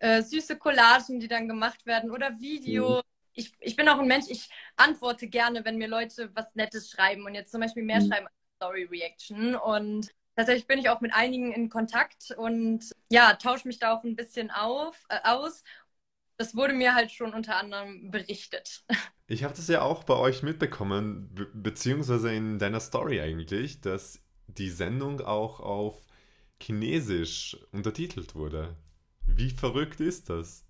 äh, 0.00 0.22
süße 0.22 0.56
Collagen, 0.56 1.20
die 1.20 1.28
dann 1.28 1.46
gemacht 1.46 1.86
werden 1.86 2.10
oder 2.10 2.40
Video. 2.40 2.96
Mhm. 2.96 3.02
Ich, 3.34 3.52
ich 3.60 3.76
bin 3.76 3.88
auch 3.88 3.98
ein 3.98 4.08
Mensch, 4.08 4.26
ich 4.28 4.50
antworte 4.76 5.28
gerne, 5.28 5.64
wenn 5.64 5.78
mir 5.78 5.88
Leute 5.88 6.30
was 6.34 6.54
Nettes 6.56 6.90
schreiben 6.90 7.24
und 7.24 7.34
jetzt 7.34 7.52
zum 7.52 7.60
Beispiel 7.60 7.84
mehr 7.84 8.00
mhm. 8.00 8.08
schreiben 8.08 8.26
als 8.26 8.56
Story 8.56 8.84
Reaction. 8.84 9.54
Und 9.54 10.08
tatsächlich 10.34 10.66
bin 10.66 10.78
ich 10.78 10.88
auch 10.88 11.00
mit 11.00 11.14
einigen 11.14 11.52
in 11.52 11.68
Kontakt 11.68 12.34
und 12.36 12.90
ja, 13.10 13.34
tausche 13.34 13.68
mich 13.68 13.78
da 13.78 13.94
auch 13.94 14.02
ein 14.02 14.16
bisschen 14.16 14.50
auf, 14.50 15.04
äh, 15.08 15.18
aus. 15.22 15.62
Das 16.38 16.56
wurde 16.56 16.72
mir 16.72 16.94
halt 16.94 17.12
schon 17.12 17.34
unter 17.34 17.56
anderem 17.56 18.10
berichtet. 18.10 18.84
Ich 19.32 19.44
habe 19.44 19.54
das 19.54 19.68
ja 19.68 19.82
auch 19.82 20.02
bei 20.02 20.16
euch 20.16 20.42
mitbekommen, 20.42 21.32
be 21.32 21.46
beziehungsweise 21.54 22.34
in 22.34 22.58
deiner 22.58 22.80
Story 22.80 23.20
eigentlich, 23.20 23.80
dass 23.80 24.20
die 24.48 24.70
Sendung 24.70 25.20
auch 25.20 25.60
auf 25.60 26.04
Chinesisch 26.60 27.56
untertitelt 27.70 28.34
wurde. 28.34 28.76
Wie 29.36 29.50
verrückt 29.50 30.00
ist 30.00 30.28
das? 30.30 30.64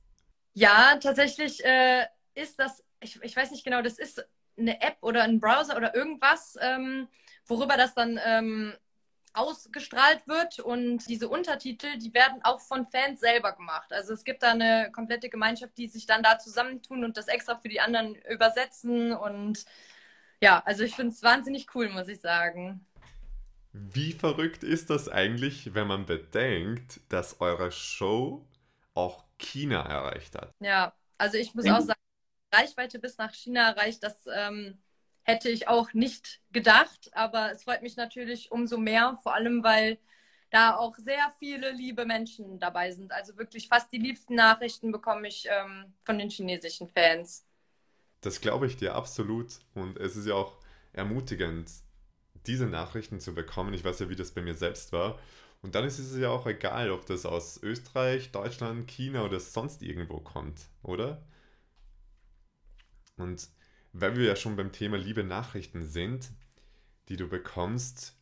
Ja, 0.54 0.96
tatsächlich 1.00 1.64
äh, 1.64 2.06
ist 2.34 2.58
das, 2.58 2.84
ich, 3.00 3.22
ich 3.22 3.36
weiß 3.36 3.50
nicht 3.50 3.64
genau, 3.64 3.82
das 3.82 3.98
ist 3.98 4.26
eine 4.58 4.80
App 4.82 4.98
oder 5.00 5.22
ein 5.22 5.40
Browser 5.40 5.76
oder 5.76 5.94
irgendwas, 5.94 6.56
ähm, 6.60 7.08
worüber 7.46 7.76
das 7.76 7.94
dann 7.94 8.20
ähm, 8.24 8.74
ausgestrahlt 9.32 10.26
wird 10.26 10.58
und 10.58 11.08
diese 11.08 11.28
Untertitel, 11.28 11.96
die 11.98 12.12
werden 12.12 12.40
auch 12.42 12.60
von 12.60 12.86
Fans 12.86 13.20
selber 13.20 13.52
gemacht. 13.52 13.92
Also 13.92 14.12
es 14.12 14.24
gibt 14.24 14.42
da 14.42 14.50
eine 14.50 14.90
komplette 14.92 15.28
Gemeinschaft, 15.30 15.78
die 15.78 15.88
sich 15.88 16.06
dann 16.06 16.22
da 16.22 16.38
zusammentun 16.38 17.04
und 17.04 17.16
das 17.16 17.28
extra 17.28 17.56
für 17.56 17.68
die 17.68 17.80
anderen 17.80 18.16
übersetzen 18.16 19.12
und 19.12 19.64
ja, 20.42 20.62
also 20.64 20.82
ich 20.84 20.96
finde 20.96 21.12
es 21.12 21.22
wahnsinnig 21.22 21.74
cool, 21.74 21.90
muss 21.90 22.08
ich 22.08 22.20
sagen. 22.20 22.86
Wie 23.72 24.12
verrückt 24.12 24.64
ist 24.64 24.90
das 24.90 25.08
eigentlich, 25.08 25.74
wenn 25.74 25.86
man 25.86 26.06
bedenkt, 26.06 27.00
dass 27.08 27.40
eure 27.40 27.70
Show 27.70 28.44
auch 29.00 29.24
China 29.38 29.82
erreicht 29.82 30.34
hat. 30.34 30.52
Ja, 30.60 30.92
also 31.18 31.36
ich 31.36 31.54
muss 31.54 31.66
auch 31.66 31.80
sagen, 31.80 32.00
Reichweite 32.52 32.98
bis 32.98 33.18
nach 33.18 33.34
China 33.34 33.70
erreicht, 33.70 34.02
das 34.02 34.26
ähm, 34.32 34.78
hätte 35.22 35.48
ich 35.50 35.68
auch 35.68 35.92
nicht 35.92 36.40
gedacht, 36.50 37.10
aber 37.12 37.52
es 37.52 37.64
freut 37.64 37.82
mich 37.82 37.96
natürlich 37.96 38.50
umso 38.50 38.78
mehr, 38.78 39.18
vor 39.22 39.34
allem 39.34 39.62
weil 39.62 39.98
da 40.50 40.76
auch 40.76 40.96
sehr 40.96 41.32
viele 41.38 41.70
liebe 41.70 42.04
Menschen 42.04 42.58
dabei 42.58 42.90
sind. 42.90 43.12
Also 43.12 43.36
wirklich 43.36 43.68
fast 43.68 43.92
die 43.92 43.98
liebsten 43.98 44.34
Nachrichten 44.34 44.90
bekomme 44.90 45.28
ich 45.28 45.46
ähm, 45.48 45.94
von 46.04 46.18
den 46.18 46.28
chinesischen 46.28 46.88
Fans. 46.88 47.46
Das 48.20 48.40
glaube 48.40 48.66
ich 48.66 48.76
dir 48.76 48.94
absolut. 48.94 49.60
Und 49.74 49.96
es 49.98 50.16
ist 50.16 50.26
ja 50.26 50.34
auch 50.34 50.58
ermutigend, 50.92 51.70
diese 52.46 52.66
Nachrichten 52.66 53.20
zu 53.20 53.34
bekommen. 53.34 53.74
Ich 53.74 53.84
weiß 53.84 54.00
ja, 54.00 54.08
wie 54.08 54.16
das 54.16 54.32
bei 54.32 54.42
mir 54.42 54.54
selbst 54.54 54.92
war. 54.92 55.18
Und 55.62 55.74
dann 55.74 55.84
ist 55.84 55.98
es 55.98 56.16
ja 56.16 56.30
auch 56.30 56.46
egal, 56.46 56.90
ob 56.90 57.06
das 57.06 57.26
aus 57.26 57.62
Österreich, 57.62 58.32
Deutschland, 58.32 58.88
China 58.88 59.24
oder 59.24 59.40
sonst 59.40 59.82
irgendwo 59.82 60.18
kommt, 60.20 60.68
oder? 60.82 61.22
Und 63.16 63.48
weil 63.92 64.16
wir 64.16 64.24
ja 64.24 64.36
schon 64.36 64.56
beim 64.56 64.72
Thema 64.72 64.96
liebe 64.96 65.24
Nachrichten 65.24 65.84
sind, 65.84 66.30
die 67.08 67.16
du 67.16 67.28
bekommst, 67.28 68.16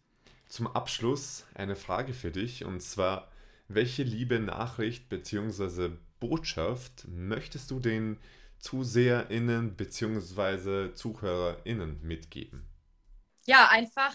zum 0.49 0.67
Abschluss 0.67 1.47
eine 1.55 1.77
Frage 1.77 2.15
für 2.15 2.31
dich 2.31 2.65
und 2.65 2.81
zwar, 2.81 3.31
welche 3.69 4.03
liebe 4.03 4.41
Nachricht 4.41 5.09
bzw. 5.09 5.91
Botschaft 6.21 7.07
möchtest 7.07 7.71
du 7.71 7.79
den 7.79 8.19
ZuseherInnen 8.59 9.77
bzw. 9.77 10.95
ZuhörerInnen 10.95 12.01
mitgeben? 12.03 12.67
Ja, 13.47 13.69
einfach, 13.69 14.15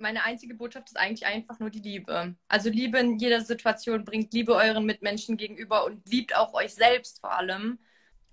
meine 0.00 0.24
einzige 0.24 0.54
Botschaft 0.54 0.88
ist 0.88 0.96
eigentlich 0.96 1.26
einfach 1.26 1.58
nur 1.60 1.70
die 1.70 1.80
Liebe. 1.80 2.34
Also 2.48 2.70
Liebe 2.70 2.98
in 2.98 3.18
jeder 3.18 3.40
Situation 3.42 4.04
bringt 4.04 4.32
Liebe 4.32 4.54
euren 4.54 4.84
Mitmenschen 4.84 5.36
gegenüber 5.36 5.84
und 5.84 6.08
liebt 6.08 6.36
auch 6.36 6.54
euch 6.54 6.74
selbst 6.74 7.20
vor 7.20 7.32
allem. 7.32 7.78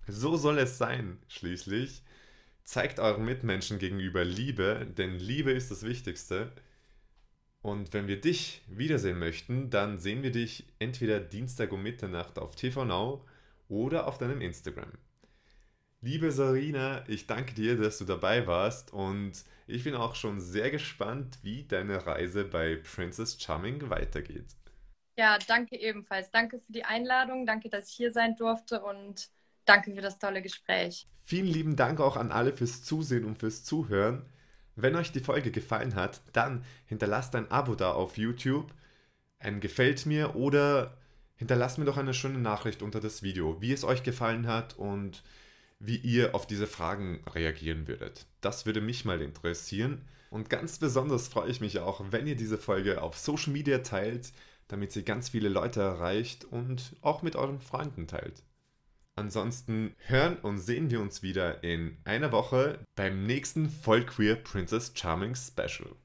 So 0.07 0.37
soll 0.37 0.57
es 0.59 0.77
sein, 0.77 1.19
schließlich. 1.27 2.03
Zeigt 2.63 2.99
euren 2.99 3.25
Mitmenschen 3.25 3.79
gegenüber 3.79 4.25
Liebe, 4.25 4.87
denn 4.97 5.19
Liebe 5.19 5.51
ist 5.51 5.71
das 5.71 5.83
Wichtigste. 5.83 6.51
Und 7.61 7.93
wenn 7.93 8.07
wir 8.07 8.21
dich 8.21 8.61
wiedersehen 8.67 9.19
möchten, 9.19 9.69
dann 9.69 9.99
sehen 9.99 10.23
wir 10.23 10.31
dich 10.31 10.65
entweder 10.79 11.19
Dienstag 11.19 11.71
um 11.71 11.83
Mitternacht 11.83 12.39
auf 12.39 12.55
TV 12.55 12.85
Now 12.85 13.25
oder 13.67 14.07
auf 14.07 14.17
deinem 14.17 14.41
Instagram. 14.41 14.91
Liebe 16.01 16.31
Sarina, 16.31 17.03
ich 17.07 17.25
danke 17.25 17.55
dir, 17.55 17.75
dass 17.75 17.97
du 17.97 18.05
dabei 18.05 18.45
warst 18.45 18.93
und 18.93 19.43
ich 19.65 19.83
bin 19.83 19.95
auch 19.95 20.13
schon 20.13 20.39
sehr 20.39 20.69
gespannt, 20.69 21.39
wie 21.41 21.63
deine 21.63 22.05
Reise 22.05 22.45
bei 22.45 22.75
Princess 22.75 23.41
Charming 23.41 23.89
weitergeht. 23.89 24.45
Ja, 25.17 25.39
danke 25.47 25.75
ebenfalls. 25.75 26.29
Danke 26.29 26.59
für 26.59 26.71
die 26.71 26.83
Einladung, 26.85 27.47
danke, 27.47 27.69
dass 27.69 27.89
ich 27.89 27.95
hier 27.95 28.11
sein 28.11 28.35
durfte 28.35 28.83
und 28.83 29.29
danke 29.65 29.95
für 29.95 30.01
das 30.01 30.19
tolle 30.19 30.43
Gespräch. 30.43 31.07
Vielen 31.23 31.47
lieben 31.47 31.75
Dank 31.75 31.99
auch 31.99 32.15
an 32.15 32.31
alle 32.31 32.53
fürs 32.53 32.83
Zusehen 32.83 33.25
und 33.25 33.39
fürs 33.39 33.63
Zuhören. 33.63 34.23
Wenn 34.75 34.95
euch 34.95 35.11
die 35.11 35.19
Folge 35.19 35.49
gefallen 35.49 35.95
hat, 35.95 36.21
dann 36.31 36.63
hinterlasst 36.85 37.35
ein 37.35 37.49
Abo 37.49 37.73
da 37.73 37.91
auf 37.91 38.17
YouTube, 38.17 38.71
ein 39.39 39.59
Gefällt 39.59 40.05
mir 40.05 40.35
oder 40.35 40.95
hinterlasst 41.35 41.79
mir 41.79 41.85
doch 41.85 41.97
eine 41.97 42.13
schöne 42.13 42.37
Nachricht 42.37 42.83
unter 42.83 42.99
das 42.99 43.23
Video, 43.23 43.59
wie 43.59 43.73
es 43.73 43.83
euch 43.83 44.03
gefallen 44.03 44.45
hat 44.45 44.77
und 44.77 45.23
wie 45.79 45.97
ihr 45.97 46.33
auf 46.35 46.47
diese 46.47 46.67
Fragen 46.67 47.23
reagieren 47.33 47.87
würdet. 47.87 48.25
Das 48.41 48.65
würde 48.65 48.81
mich 48.81 49.05
mal 49.05 49.21
interessieren. 49.21 50.05
Und 50.29 50.49
ganz 50.49 50.79
besonders 50.79 51.27
freue 51.27 51.49
ich 51.49 51.61
mich 51.61 51.79
auch, 51.79 52.03
wenn 52.11 52.27
ihr 52.27 52.35
diese 52.35 52.57
Folge 52.57 53.01
auf 53.01 53.17
Social 53.17 53.53
Media 53.53 53.79
teilt, 53.79 54.33
damit 54.67 54.91
sie 54.91 55.03
ganz 55.03 55.29
viele 55.29 55.49
Leute 55.49 55.81
erreicht 55.81 56.45
und 56.45 56.95
auch 57.01 57.21
mit 57.21 57.35
euren 57.35 57.61
Freunden 57.61 58.07
teilt. 58.07 58.43
Ansonsten 59.15 59.95
hören 60.05 60.37
und 60.37 60.59
sehen 60.59 60.91
wir 60.91 61.01
uns 61.01 61.23
wieder 61.23 61.63
in 61.63 61.97
einer 62.03 62.31
Woche 62.31 62.79
beim 62.95 63.25
nächsten 63.25 63.69
Vollqueer 63.69 64.35
Princess 64.35 64.91
Charming 64.93 65.35
Special. 65.35 65.95